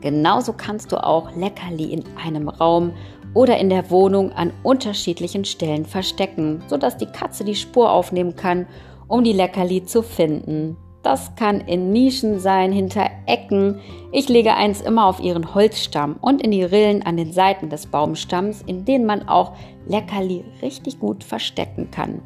Genauso 0.00 0.54
kannst 0.54 0.92
du 0.92 1.02
auch 1.02 1.34
Leckerli 1.36 1.92
in 1.92 2.04
einem 2.16 2.48
Raum 2.48 2.92
oder 3.34 3.58
in 3.58 3.70
der 3.70 3.90
Wohnung 3.90 4.32
an 4.32 4.52
unterschiedlichen 4.62 5.44
Stellen 5.44 5.86
verstecken, 5.86 6.62
sodass 6.68 6.96
die 6.96 7.06
Katze 7.06 7.44
die 7.44 7.54
Spur 7.54 7.90
aufnehmen 7.90 8.36
kann, 8.36 8.66
um 9.08 9.24
die 9.24 9.32
Leckerli 9.32 9.84
zu 9.84 10.02
finden. 10.02 10.76
Das 11.02 11.34
kann 11.34 11.60
in 11.60 11.92
Nischen 11.92 12.38
sein, 12.38 12.70
hinter 12.70 13.10
Ecken. 13.26 13.80
Ich 14.12 14.28
lege 14.28 14.54
eins 14.54 14.80
immer 14.80 15.06
auf 15.06 15.18
ihren 15.18 15.52
Holzstamm 15.54 16.16
und 16.20 16.40
in 16.40 16.52
die 16.52 16.62
Rillen 16.62 17.02
an 17.02 17.16
den 17.16 17.32
Seiten 17.32 17.70
des 17.70 17.86
Baumstamms, 17.86 18.62
in 18.66 18.84
denen 18.84 19.04
man 19.04 19.28
auch 19.28 19.52
Leckerli 19.88 20.44
richtig 20.62 21.00
gut 21.00 21.24
verstecken 21.24 21.90
kann. 21.90 22.22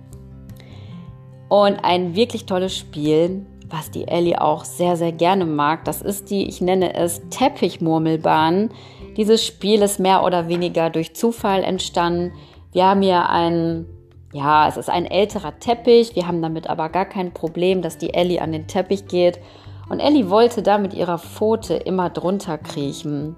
Und 1.48 1.84
ein 1.84 2.14
wirklich 2.14 2.44
tolles 2.44 2.76
Spiel, 2.76 3.46
was 3.68 3.90
die 3.90 4.06
Ellie 4.08 4.40
auch 4.40 4.64
sehr, 4.64 4.96
sehr 4.96 5.12
gerne 5.12 5.46
mag, 5.46 5.84
das 5.84 6.02
ist 6.02 6.30
die, 6.30 6.46
ich 6.46 6.60
nenne 6.60 6.94
es 6.94 7.22
Teppichmurmelbahn. 7.30 8.70
Dieses 9.16 9.44
Spiel 9.44 9.82
ist 9.82 9.98
mehr 9.98 10.24
oder 10.24 10.48
weniger 10.48 10.90
durch 10.90 11.14
Zufall 11.14 11.64
entstanden. 11.64 12.32
Wir 12.72 12.84
haben 12.84 13.00
hier 13.00 13.30
ein, 13.30 13.86
ja, 14.32 14.68
es 14.68 14.76
ist 14.76 14.90
ein 14.90 15.06
älterer 15.06 15.58
Teppich. 15.58 16.14
Wir 16.14 16.26
haben 16.26 16.42
damit 16.42 16.68
aber 16.68 16.90
gar 16.90 17.06
kein 17.06 17.32
Problem, 17.32 17.80
dass 17.80 17.96
die 17.96 18.12
Ellie 18.12 18.40
an 18.40 18.52
den 18.52 18.66
Teppich 18.66 19.06
geht. 19.06 19.40
Und 19.88 20.00
Ellie 20.00 20.28
wollte 20.28 20.62
da 20.62 20.76
mit 20.78 20.92
ihrer 20.92 21.18
Pfote 21.18 21.74
immer 21.74 22.10
drunter 22.10 22.58
kriechen. 22.58 23.36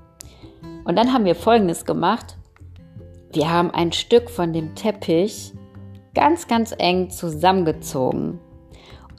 Und 0.85 0.97
dann 0.97 1.12
haben 1.12 1.25
wir 1.25 1.35
Folgendes 1.35 1.85
gemacht. 1.85 2.37
Wir 3.32 3.50
haben 3.52 3.70
ein 3.70 3.92
Stück 3.92 4.30
von 4.30 4.52
dem 4.52 4.75
Teppich 4.75 5.52
ganz, 6.14 6.49
ganz 6.49 6.75
eng 6.76 7.11
zusammengezogen, 7.11 8.40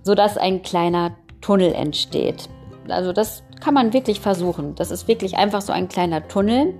sodass 0.04 0.38
ein 0.38 0.64
kleiner 0.64 1.16
Tunnel 1.40 1.74
entsteht. 1.74 2.50
Also 2.90 3.14
das 3.14 3.44
kann 3.60 3.74
man 3.74 3.94
wirklich 3.94 4.20
versuchen. 4.20 4.76
Das 4.76 4.92
ist 4.92 5.08
wirklich 5.08 5.38
einfach 5.38 5.62
so 5.62 5.74
ein 5.74 5.88
kleiner 5.88 6.28
Tunnel. 6.28 6.74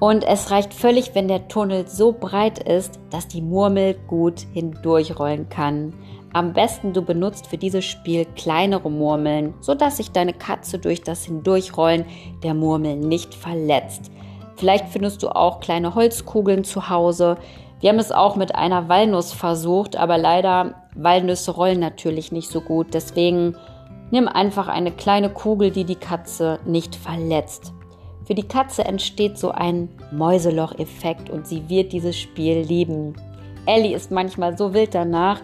Und 0.00 0.22
es 0.24 0.50
reicht 0.50 0.74
völlig, 0.74 1.14
wenn 1.14 1.26
der 1.26 1.48
Tunnel 1.48 1.88
so 1.88 2.12
breit 2.12 2.60
ist, 2.60 3.00
dass 3.10 3.26
die 3.26 3.42
Murmel 3.42 3.94
gut 4.06 4.46
hindurchrollen 4.52 5.48
kann. 5.48 5.92
Am 6.32 6.52
besten 6.52 6.92
du 6.92 7.02
benutzt 7.02 7.48
für 7.48 7.58
dieses 7.58 7.84
Spiel 7.84 8.26
kleinere 8.36 8.90
Murmeln, 8.90 9.54
sodass 9.60 9.96
sich 9.96 10.12
deine 10.12 10.34
Katze 10.34 10.78
durch 10.78 11.02
das 11.02 11.24
Hindurchrollen 11.24 12.04
der 12.44 12.54
Murmel 12.54 12.96
nicht 12.96 13.34
verletzt. 13.34 14.12
Vielleicht 14.56 14.88
findest 14.88 15.22
du 15.22 15.30
auch 15.30 15.60
kleine 15.60 15.94
Holzkugeln 15.94 16.64
zu 16.64 16.90
Hause. 16.90 17.38
Wir 17.80 17.90
haben 17.90 17.98
es 17.98 18.12
auch 18.12 18.36
mit 18.36 18.54
einer 18.54 18.88
Walnuss 18.88 19.32
versucht, 19.32 19.96
aber 19.96 20.18
leider 20.18 20.74
Walnüsse 20.94 21.52
rollen 21.52 21.80
natürlich 21.80 22.30
nicht 22.30 22.50
so 22.50 22.60
gut. 22.60 22.88
Deswegen 22.92 23.56
Nimm 24.10 24.28
einfach 24.28 24.68
eine 24.68 24.92
kleine 24.92 25.30
Kugel, 25.30 25.70
die 25.70 25.84
die 25.84 25.96
Katze 25.96 26.58
nicht 26.64 26.96
verletzt. 26.96 27.72
Für 28.24 28.34
die 28.34 28.46
Katze 28.46 28.84
entsteht 28.84 29.38
so 29.38 29.50
ein 29.50 29.88
Mäuseloch-Effekt 30.12 31.30
und 31.30 31.46
sie 31.46 31.68
wird 31.68 31.92
dieses 31.92 32.18
Spiel 32.18 32.60
lieben. 32.60 33.14
Ellie 33.66 33.94
ist 33.94 34.10
manchmal 34.10 34.56
so 34.56 34.74
wild 34.74 34.94
danach, 34.94 35.40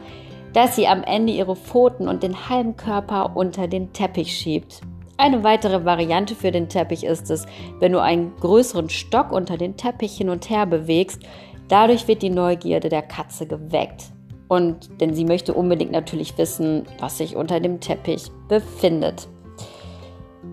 dass 0.53 0.77
sie 0.77 0.87
am 0.87 1.03
Ende 1.03 1.33
ihre 1.33 1.57
Pfoten 1.57 2.09
und 2.09 2.23
den 2.23 2.49
halben 2.49 2.77
Körper 2.77 3.37
unter 3.37 3.69
den 3.69 3.93
Teppich 3.93 4.37
schiebt. 4.37 4.81
Eine 5.17 5.45
weitere 5.45 5.85
Variante 5.85 6.35
für 6.35 6.51
den 6.51 6.69
Teppich 6.69 7.05
ist 7.05 7.31
es, 7.31 7.47
wenn 7.81 7.93
du 7.93 8.01
einen 8.01 8.35
größeren 8.37 8.89
Stock 8.89 9.31
unter 9.31 9.57
den 9.57 9.77
Teppich 9.77 10.17
hin 10.17 10.29
und 10.29 10.51
her 10.51 10.67
bewegst. 10.67 11.23
Dadurch 11.69 12.09
wird 12.09 12.23
die 12.23 12.31
Neugierde 12.31 12.89
der 12.89 13.03
Katze 13.03 13.47
geweckt. 13.47 14.14
Und 14.49 15.01
denn 15.01 15.15
sie 15.15 15.25
möchte 15.25 15.55
unbedingt 15.55 15.93
natürlich 15.93 16.37
wissen, 16.37 16.85
was 16.99 17.19
sich 17.19 17.37
unter 17.37 17.61
dem 17.61 17.81
Teppich 17.81 18.31
befindet. 18.49 19.29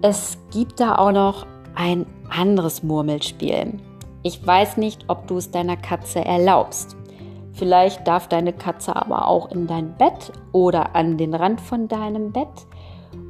Es 0.02 0.38
gibt 0.52 0.80
da 0.80 0.96
auch 0.96 1.12
noch 1.12 1.46
ein 1.76 2.06
anderes 2.30 2.84
Murmelspiel. 2.84 3.74
Ich 4.24 4.46
weiß 4.46 4.78
nicht, 4.78 5.06
ob 5.08 5.28
du 5.28 5.38
es 5.38 5.52
deiner 5.52 5.78
Katze 5.78 6.24
erlaubst. 6.24 6.96
Vielleicht 7.54 8.08
darf 8.08 8.28
deine 8.28 8.54
Katze 8.54 8.96
aber 8.96 9.28
auch 9.28 9.52
in 9.52 9.68
dein 9.68 9.98
Bett 9.98 10.32
oder 10.52 10.96
an 10.96 11.18
den 11.18 11.34
Rand 11.34 11.60
von 11.60 11.88
deinem 11.88 12.32
Bett. 12.32 12.48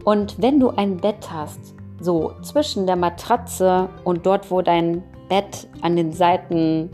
Und 0.04 0.42
wenn 0.42 0.60
du 0.60 0.70
ein 0.70 0.98
Bett 0.98 1.32
hast, 1.32 1.74
so 2.00 2.34
zwischen 2.42 2.86
der 2.86 2.96
Matratze 2.96 3.90
und 4.04 4.26
dort, 4.26 4.52
wo 4.52 4.62
dein 4.62 5.04
Bett 5.30 5.68
an 5.82 5.96
den 5.96 6.12
Seiten 6.12 6.90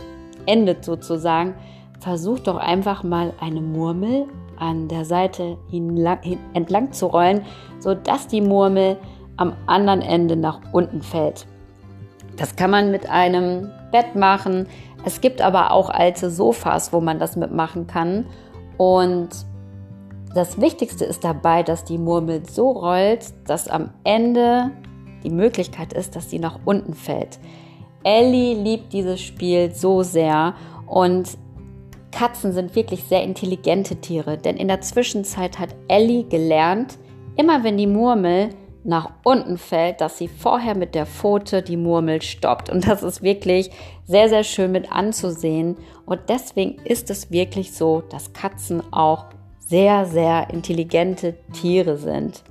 endet 0.46 0.86
sozusagen, 0.86 1.56
versuch 2.00 2.40
doch 2.40 2.58
einfach 2.58 3.04
mal 3.04 3.34
eine 3.40 3.62
Murmel 3.62 4.26
an 4.58 4.88
der 4.88 5.06
Seite 5.06 5.58
entlang 6.54 6.92
zu 6.92 7.08
rollen, 7.08 7.46
sodass 7.80 8.28
die 8.28 8.42
Murmel 8.42 8.98
am 9.38 9.54
anderen 9.68 10.02
Ende 10.02 10.36
nach 10.36 10.60
unten 10.74 11.02
fällt. 11.02 11.46
Das 12.38 12.56
kann 12.56 12.72
man 12.72 12.92
mit 12.92 13.10
einem 13.10 13.72
Bett 13.92 14.16
machen. 14.16 14.68
Es 15.06 15.22
gibt 15.22 15.42
aber 15.42 15.72
auch 15.72 15.90
alte 15.90 16.30
Sofas, 16.30 16.92
wo 16.94 17.02
man 17.02 17.20
das 17.20 17.36
mitmachen 17.36 17.88
kann. 17.88 18.26
Und 18.78 19.30
das 20.34 20.60
Wichtigste 20.60 21.06
ist 21.06 21.24
dabei, 21.24 21.64
dass 21.64 21.84
die 21.84 21.98
Murmel 21.98 22.44
so 22.48 22.72
rollt, 22.72 23.34
dass 23.48 23.68
am 23.68 23.92
Ende 24.04 24.72
die 25.24 25.32
Möglichkeit 25.32 25.94
ist, 25.94 26.16
dass 26.16 26.30
sie 26.30 26.40
nach 26.40 26.60
unten 26.66 26.94
fällt. 26.94 27.40
Ellie 28.04 28.54
liebt 28.54 28.94
dieses 28.94 29.20
Spiel 29.20 29.74
so 29.74 30.04
sehr 30.04 30.54
und 30.86 31.38
Katzen 32.18 32.52
sind 32.52 32.74
wirklich 32.76 33.04
sehr 33.04 33.22
intelligente 33.22 33.98
Tiere, 33.98 34.40
denn 34.40 34.58
in 34.58 34.70
der 34.70 34.82
Zwischenzeit 34.82 35.60
hat 35.60 35.76
Ellie 35.88 36.24
gelernt, 36.24 36.98
immer 37.36 37.64
wenn 37.64 37.78
die 37.78 37.86
Murmel 37.86 38.50
nach 38.84 39.12
unten 39.24 39.60
fällt, 39.60 40.02
dass 40.02 40.18
sie 40.18 40.28
vorher 40.28 40.76
mit 40.76 40.96
der 40.96 41.06
Pfote 41.06 41.62
die 41.62 41.78
Murmel 41.78 42.24
stoppt. 42.24 42.72
Und 42.72 42.88
das 42.88 43.04
ist 43.04 43.22
wirklich 43.22 43.70
sehr, 44.08 44.30
sehr 44.30 44.44
schön 44.44 44.72
mit 44.72 44.92
anzusehen. 44.92 45.78
Und 46.08 46.22
deswegen 46.28 46.82
ist 46.86 47.12
es 47.12 47.30
wirklich 47.30 47.74
so, 47.74 48.02
dass 48.10 48.34
Katzen 48.34 48.82
auch 48.92 49.26
sehr, 49.60 50.06
sehr 50.06 50.50
intelligente 50.50 51.36
Tiere 51.54 51.98
sind. 51.98 52.42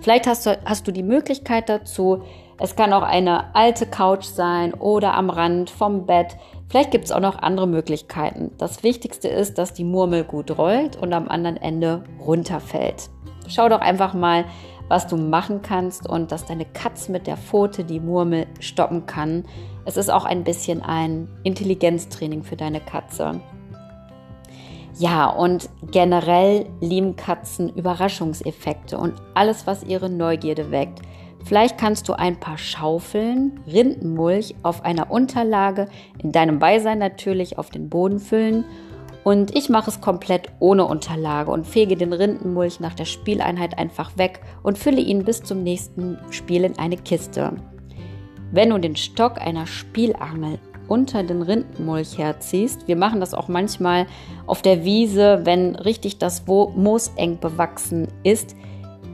Vielleicht 0.00 0.26
hast 0.26 0.46
du, 0.46 0.58
hast 0.64 0.88
du 0.88 0.90
die 0.90 1.02
Möglichkeit 1.02 1.68
dazu. 1.68 2.22
Es 2.58 2.76
kann 2.76 2.92
auch 2.92 3.02
eine 3.02 3.54
alte 3.54 3.86
Couch 3.86 4.24
sein 4.24 4.74
oder 4.74 5.14
am 5.14 5.30
Rand 5.30 5.70
vom 5.70 6.06
Bett. 6.06 6.36
Vielleicht 6.68 6.90
gibt 6.90 7.06
es 7.06 7.12
auch 7.12 7.20
noch 7.20 7.38
andere 7.38 7.66
Möglichkeiten. 7.66 8.52
Das 8.58 8.82
Wichtigste 8.82 9.28
ist, 9.28 9.58
dass 9.58 9.74
die 9.74 9.84
Murmel 9.84 10.24
gut 10.24 10.56
rollt 10.56 10.96
und 10.96 11.12
am 11.12 11.28
anderen 11.28 11.56
Ende 11.56 12.04
runterfällt. 12.20 13.10
Schau 13.48 13.68
doch 13.68 13.80
einfach 13.80 14.14
mal, 14.14 14.44
was 14.88 15.06
du 15.06 15.16
machen 15.16 15.62
kannst 15.62 16.08
und 16.08 16.32
dass 16.32 16.44
deine 16.44 16.66
Katze 16.66 17.12
mit 17.12 17.26
der 17.26 17.36
Pfote 17.36 17.84
die 17.84 18.00
Murmel 18.00 18.46
stoppen 18.60 19.06
kann. 19.06 19.44
Es 19.84 19.96
ist 19.96 20.10
auch 20.10 20.24
ein 20.24 20.44
bisschen 20.44 20.82
ein 20.82 21.28
Intelligenztraining 21.44 22.42
für 22.42 22.56
deine 22.56 22.80
Katze. 22.80 23.40
Ja, 24.98 25.26
und 25.30 25.70
generell 25.90 26.66
lieben 26.80 27.16
Katzen 27.16 27.70
Überraschungseffekte 27.70 28.98
und 28.98 29.14
alles, 29.34 29.66
was 29.66 29.82
ihre 29.82 30.10
Neugierde 30.10 30.70
weckt. 30.70 31.00
Vielleicht 31.44 31.78
kannst 31.78 32.08
du 32.08 32.12
ein 32.14 32.38
paar 32.38 32.58
Schaufeln 32.58 33.60
Rindenmulch 33.66 34.54
auf 34.62 34.84
einer 34.84 35.10
Unterlage, 35.10 35.88
in 36.22 36.32
deinem 36.32 36.58
Beisein 36.58 36.98
natürlich, 36.98 37.58
auf 37.58 37.70
den 37.70 37.88
Boden 37.88 38.20
füllen 38.20 38.64
und 39.24 39.56
ich 39.56 39.68
mache 39.68 39.90
es 39.90 40.00
komplett 40.00 40.48
ohne 40.58 40.84
Unterlage 40.84 41.50
und 41.50 41.66
fege 41.66 41.96
den 41.96 42.12
Rindenmulch 42.12 42.80
nach 42.80 42.94
der 42.94 43.04
Spieleinheit 43.04 43.78
einfach 43.78 44.16
weg 44.16 44.40
und 44.62 44.78
fülle 44.78 45.00
ihn 45.00 45.24
bis 45.24 45.42
zum 45.42 45.62
nächsten 45.62 46.18
Spiel 46.30 46.64
in 46.64 46.78
eine 46.78 46.96
Kiste. 46.96 47.52
Wenn 48.50 48.70
du 48.70 48.78
den 48.78 48.96
Stock 48.96 49.40
einer 49.40 49.66
Spielangel 49.66 50.58
unter 50.88 51.22
den 51.22 51.42
Rindenmulch 51.42 52.18
herziehst, 52.18 52.88
wir 52.88 52.96
machen 52.96 53.20
das 53.20 53.32
auch 53.32 53.48
manchmal 53.48 54.06
auf 54.46 54.60
der 54.60 54.84
Wiese, 54.84 55.40
wenn 55.44 55.76
richtig 55.76 56.18
das 56.18 56.44
Moos 56.46 57.12
eng 57.16 57.38
bewachsen 57.38 58.08
ist, 58.24 58.56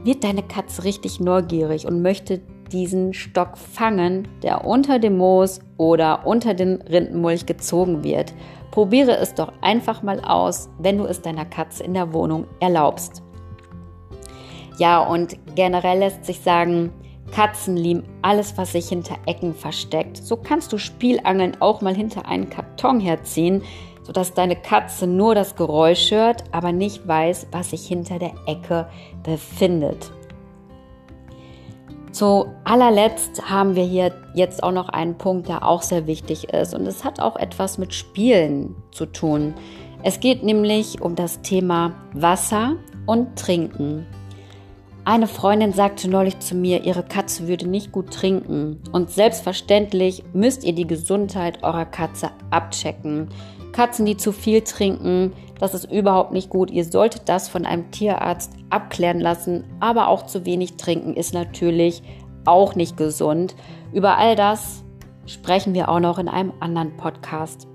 wird 0.03 0.23
deine 0.23 0.43
Katze 0.43 0.83
richtig 0.83 1.19
neugierig 1.19 1.85
und 1.85 2.01
möchte 2.01 2.41
diesen 2.71 3.13
Stock 3.13 3.57
fangen, 3.57 4.27
der 4.43 4.65
unter 4.65 4.99
dem 4.99 5.17
Moos 5.17 5.59
oder 5.77 6.25
unter 6.25 6.53
den 6.53 6.81
Rindenmulch 6.81 7.45
gezogen 7.45 8.03
wird. 8.03 8.33
Probiere 8.71 9.17
es 9.17 9.33
doch 9.33 9.51
einfach 9.61 10.03
mal 10.03 10.19
aus, 10.21 10.69
wenn 10.77 10.97
du 10.97 11.05
es 11.05 11.21
deiner 11.21 11.45
Katze 11.45 11.83
in 11.83 11.93
der 11.93 12.13
Wohnung 12.13 12.45
erlaubst. 12.59 13.23
Ja, 14.77 14.99
und 14.99 15.37
generell 15.55 15.99
lässt 15.99 16.25
sich 16.25 16.39
sagen, 16.39 16.93
Katzen 17.31 17.77
lieben 17.77 18.03
alles, 18.21 18.57
was 18.57 18.71
sich 18.71 18.89
hinter 18.89 19.15
Ecken 19.25 19.53
versteckt. 19.53 20.17
So 20.17 20.37
kannst 20.37 20.71
du 20.73 20.77
Spielangeln 20.77 21.57
auch 21.59 21.81
mal 21.81 21.95
hinter 21.95 22.27
einen 22.27 22.49
Karton 22.49 22.99
herziehen, 22.99 23.61
sodass 24.09 24.33
deine 24.33 24.55
Katze 24.55 25.05
nur 25.05 25.35
das 25.35 25.55
Geräusch 25.55 26.09
hört, 26.09 26.43
aber 26.51 26.71
nicht 26.71 27.07
weiß, 27.07 27.45
was 27.51 27.69
sich 27.69 27.85
hinter 27.85 28.17
der 28.17 28.33
Ecke 28.47 28.87
befindet. 29.21 30.11
Zu 32.11 32.47
allerletzt 32.63 33.51
haben 33.51 33.75
wir 33.75 33.83
hier 33.83 34.11
jetzt 34.33 34.63
auch 34.63 34.71
noch 34.71 34.89
einen 34.89 35.19
Punkt, 35.19 35.47
der 35.47 35.63
auch 35.63 35.83
sehr 35.83 36.07
wichtig 36.07 36.51
ist 36.51 36.73
und 36.73 36.87
es 36.87 37.03
hat 37.03 37.19
auch 37.19 37.35
etwas 37.35 37.77
mit 37.77 37.93
Spielen 37.93 38.75
zu 38.89 39.05
tun. 39.05 39.53
Es 40.01 40.19
geht 40.19 40.41
nämlich 40.41 41.03
um 41.03 41.15
das 41.15 41.41
Thema 41.41 41.93
Wasser 42.13 42.77
und 43.05 43.37
Trinken. 43.37 44.07
Eine 45.05 45.27
Freundin 45.27 45.71
sagte 45.71 46.09
neulich 46.09 46.39
zu 46.39 46.55
mir, 46.55 46.83
ihre 46.83 47.03
Katze 47.03 47.47
würde 47.47 47.67
nicht 47.67 47.91
gut 47.91 48.11
trinken 48.11 48.81
und 48.91 49.11
selbstverständlich 49.11 50.23
müsst 50.33 50.63
ihr 50.63 50.73
die 50.73 50.87
Gesundheit 50.87 51.63
eurer 51.63 51.85
Katze 51.85 52.31
abchecken. 52.49 53.29
Katzen, 53.71 54.05
die 54.05 54.17
zu 54.17 54.31
viel 54.31 54.61
trinken, 54.61 55.33
das 55.59 55.73
ist 55.73 55.91
überhaupt 55.91 56.31
nicht 56.31 56.49
gut. 56.49 56.71
Ihr 56.71 56.85
solltet 56.85 57.27
das 57.27 57.49
von 57.49 57.65
einem 57.65 57.91
Tierarzt 57.91 58.53
abklären 58.69 59.19
lassen. 59.19 59.65
Aber 59.79 60.07
auch 60.07 60.25
zu 60.25 60.45
wenig 60.45 60.77
trinken 60.77 61.15
ist 61.15 61.33
natürlich 61.33 62.01
auch 62.45 62.75
nicht 62.75 62.97
gesund. 62.97 63.55
Über 63.93 64.17
all 64.17 64.35
das 64.35 64.83
sprechen 65.25 65.73
wir 65.73 65.89
auch 65.89 65.99
noch 65.99 66.17
in 66.17 66.29
einem 66.29 66.53
anderen 66.59 66.95
Podcast. 66.97 67.67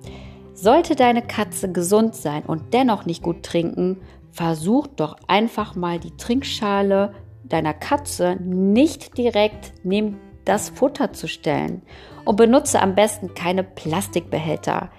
Sollte 0.55 0.97
deine 0.97 1.23
Katze 1.23 1.71
gesund 1.71 2.15
sein 2.15 2.45
und 2.45 2.73
dennoch 2.73 3.05
nicht 3.07 3.23
gut 3.23 3.43
trinken, 3.43 4.01
versuch 4.33 4.87
doch 4.87 5.17
einfach 5.29 5.75
mal 5.77 5.99
die 5.99 6.17
Trinkschale 6.17 7.13
deiner 7.45 7.75
Katze 7.75 8.37
nicht 8.41 9.17
direkt 9.19 9.73
neben 9.85 10.19
das 10.45 10.71
Futter 10.71 11.13
zu 11.13 11.29
stellen 11.29 11.83
und 12.25 12.37
benutze 12.37 12.81
am 12.81 12.95
besten 12.95 13.35
keine 13.35 13.63
Plastikbehälter. 13.63 14.91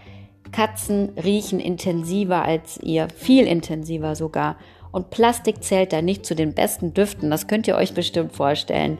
Katzen 0.56 1.10
riechen 1.22 1.60
intensiver 1.60 2.46
als 2.46 2.80
ihr, 2.82 3.10
viel 3.14 3.46
intensiver 3.46 4.16
sogar. 4.16 4.56
Und 4.94 5.10
Plastik 5.10 5.62
zählt 5.62 5.92
da 5.92 6.02
nicht 6.02 6.26
zu 6.26 6.34
den 6.34 6.54
besten 6.54 6.94
Düften, 6.94 7.30
das 7.30 7.48
könnt 7.48 7.68
ihr 7.68 7.76
euch 7.76 7.94
bestimmt 7.94 8.32
vorstellen. 8.32 8.98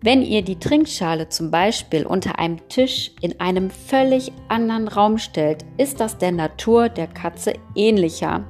Wenn 0.00 0.22
ihr 0.22 0.40
die 0.40 0.58
Trinkschale 0.58 1.28
zum 1.28 1.50
Beispiel 1.50 2.06
unter 2.06 2.38
einem 2.38 2.66
Tisch 2.70 3.10
in 3.20 3.40
einem 3.40 3.68
völlig 3.68 4.32
anderen 4.48 4.88
Raum 4.88 5.18
stellt, 5.18 5.66
ist 5.76 6.00
das 6.00 6.16
der 6.16 6.32
Natur 6.32 6.88
der 6.88 7.08
Katze 7.08 7.52
ähnlicher. 7.74 8.44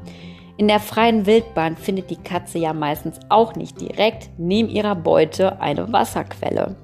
In 0.57 0.69
der 0.69 0.79
freien 0.79 1.27
Wildbahn 1.27 1.77
findet 1.77 2.11
die 2.11 2.23
Katze 2.23 2.59
ja 2.59 2.73
meistens 2.73 3.19
auch 3.29 3.57
nicht 3.57 3.81
direkt 3.81 4.31
neben 4.39 4.69
ihrer 4.69 4.95
Beute 4.95 5.61
eine 5.61 5.93
Wasserquelle. 5.93 6.77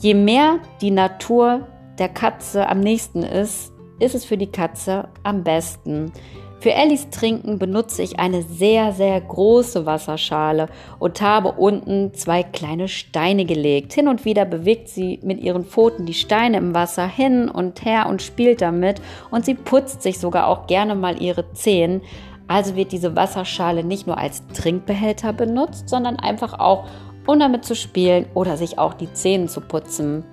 Je 0.00 0.14
mehr 0.14 0.60
die 0.80 0.92
Natur 0.92 1.66
der 1.98 2.10
Katze 2.10 2.68
am 2.68 2.78
nächsten 2.78 3.24
ist, 3.24 3.72
ist 3.98 4.14
es 4.14 4.24
für 4.24 4.36
die 4.36 4.50
Katze 4.50 5.08
am 5.22 5.42
besten. 5.42 6.12
Für 6.58 6.72
Ellis 6.72 7.10
Trinken 7.10 7.58
benutze 7.58 8.02
ich 8.02 8.18
eine 8.18 8.42
sehr, 8.42 8.92
sehr 8.92 9.20
große 9.20 9.84
Wasserschale 9.84 10.68
und 10.98 11.20
habe 11.20 11.52
unten 11.52 12.14
zwei 12.14 12.42
kleine 12.42 12.88
Steine 12.88 13.44
gelegt. 13.44 13.92
Hin 13.92 14.08
und 14.08 14.24
wieder 14.24 14.46
bewegt 14.46 14.88
sie 14.88 15.20
mit 15.22 15.38
ihren 15.38 15.64
Pfoten 15.64 16.06
die 16.06 16.14
Steine 16.14 16.56
im 16.56 16.74
Wasser 16.74 17.06
hin 17.06 17.48
und 17.48 17.84
her 17.84 18.06
und 18.08 18.22
spielt 18.22 18.62
damit 18.62 19.02
und 19.30 19.44
sie 19.44 19.54
putzt 19.54 20.02
sich 20.02 20.18
sogar 20.18 20.48
auch 20.48 20.66
gerne 20.66 20.94
mal 20.94 21.20
ihre 21.20 21.52
Zehen. 21.52 22.00
Also 22.48 22.74
wird 22.74 22.92
diese 22.92 23.14
Wasserschale 23.14 23.84
nicht 23.84 24.06
nur 24.06 24.18
als 24.18 24.46
Trinkbehälter 24.48 25.32
benutzt, 25.32 25.88
sondern 25.88 26.16
einfach 26.16 26.58
auch, 26.58 26.86
um 27.26 27.38
damit 27.38 27.64
zu 27.64 27.74
spielen 27.74 28.26
oder 28.34 28.56
sich 28.56 28.78
auch 28.78 28.94
die 28.94 29.12
Zähne 29.12 29.46
zu 29.46 29.60
putzen. 29.60 30.24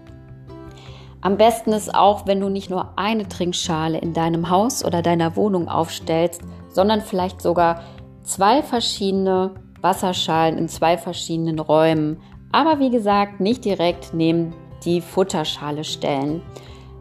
Am 1.23 1.37
besten 1.37 1.71
ist 1.71 1.95
auch, 1.95 2.27
wenn 2.27 2.41
du 2.41 2.49
nicht 2.49 2.69
nur 2.69 2.97
eine 2.97 3.25
Trinkschale 3.25 3.97
in 3.97 4.11
deinem 4.11 4.49
Haus 4.49 4.83
oder 4.83 5.01
deiner 5.01 5.37
Wohnung 5.37 5.69
aufstellst, 5.69 6.41
sondern 6.67 6.99
vielleicht 6.99 7.41
sogar 7.41 7.81
zwei 8.23 8.61
verschiedene 8.61 9.51
Wasserschalen 9.79 10.57
in 10.57 10.67
zwei 10.67 10.97
verschiedenen 10.97 11.59
Räumen. 11.59 12.21
Aber 12.51 12.79
wie 12.79 12.89
gesagt, 12.89 13.39
nicht 13.39 13.63
direkt 13.63 14.13
neben 14.13 14.53
die 14.83 14.99
Futterschale 14.99 15.85
stellen. 15.85 16.41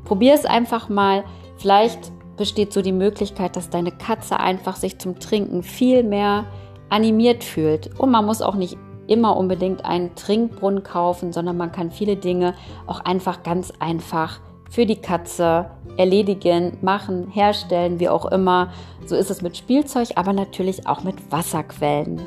Probier 0.05 0.35
es 0.35 0.45
einfach 0.45 0.89
mal. 0.89 1.25
Vielleicht 1.57 2.13
besteht 2.37 2.73
so 2.73 2.81
die 2.81 2.93
Möglichkeit, 2.93 3.57
dass 3.57 3.71
deine 3.71 3.91
Katze 3.91 4.39
einfach 4.39 4.77
sich 4.77 5.01
zum 5.01 5.19
Trinken 5.19 5.65
viel 5.65 6.05
mehr 6.05 6.45
animiert 6.91 7.43
fühlt. 7.43 7.99
Und 7.99 8.13
man 8.13 8.25
muss 8.25 8.41
auch 8.41 8.55
nicht 8.55 8.79
immer 9.07 9.37
unbedingt 9.37 9.85
einen 9.85 10.15
Trinkbrunnen 10.15 10.83
kaufen, 10.83 11.33
sondern 11.33 11.57
man 11.57 11.73
kann 11.73 11.91
viele 11.91 12.17
Dinge 12.17 12.55
auch 12.87 13.01
einfach 13.01 13.43
ganz 13.43 13.73
einfach 13.79 14.41
für 14.71 14.87
die 14.87 14.97
Katze 14.97 15.67
erledigen, 15.97 16.79
machen, 16.81 17.29
herstellen, 17.29 18.01
wie 18.01 18.09
auch 18.09 18.27
immer. 18.27 18.73
So 19.05 19.17
ist 19.17 19.31
es 19.31 19.43
mit 19.43 19.57
Spielzeug, 19.57 20.09
aber 20.17 20.33
natürlich 20.33 20.87
auch 20.87 21.05
mit 21.05 21.31
Wasserquellen. 21.31 22.23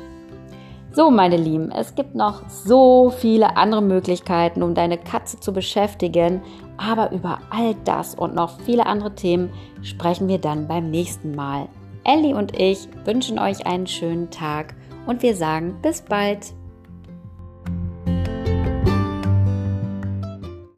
So, 0.92 1.10
meine 1.10 1.36
Lieben, 1.36 1.70
es 1.72 1.94
gibt 1.94 2.14
noch 2.14 2.48
so 2.48 3.10
viele 3.10 3.58
andere 3.58 3.82
Möglichkeiten, 3.82 4.62
um 4.62 4.74
deine 4.74 4.96
Katze 4.96 5.38
zu 5.38 5.52
beschäftigen. 5.52 6.40
Aber 6.78 7.12
über 7.12 7.40
all 7.50 7.74
das 7.84 8.14
und 8.14 8.34
noch 8.34 8.60
viele 8.60 8.86
andere 8.86 9.14
Themen 9.14 9.50
sprechen 9.82 10.28
wir 10.28 10.38
dann 10.38 10.68
beim 10.68 10.90
nächsten 10.90 11.34
Mal. 11.34 11.68
Ellie 12.04 12.34
und 12.34 12.58
ich 12.58 12.88
wünschen 13.04 13.38
euch 13.38 13.66
einen 13.66 13.86
schönen 13.86 14.30
Tag 14.30 14.74
und 15.06 15.22
wir 15.22 15.34
sagen 15.34 15.76
bis 15.82 16.00
bald. 16.00 16.54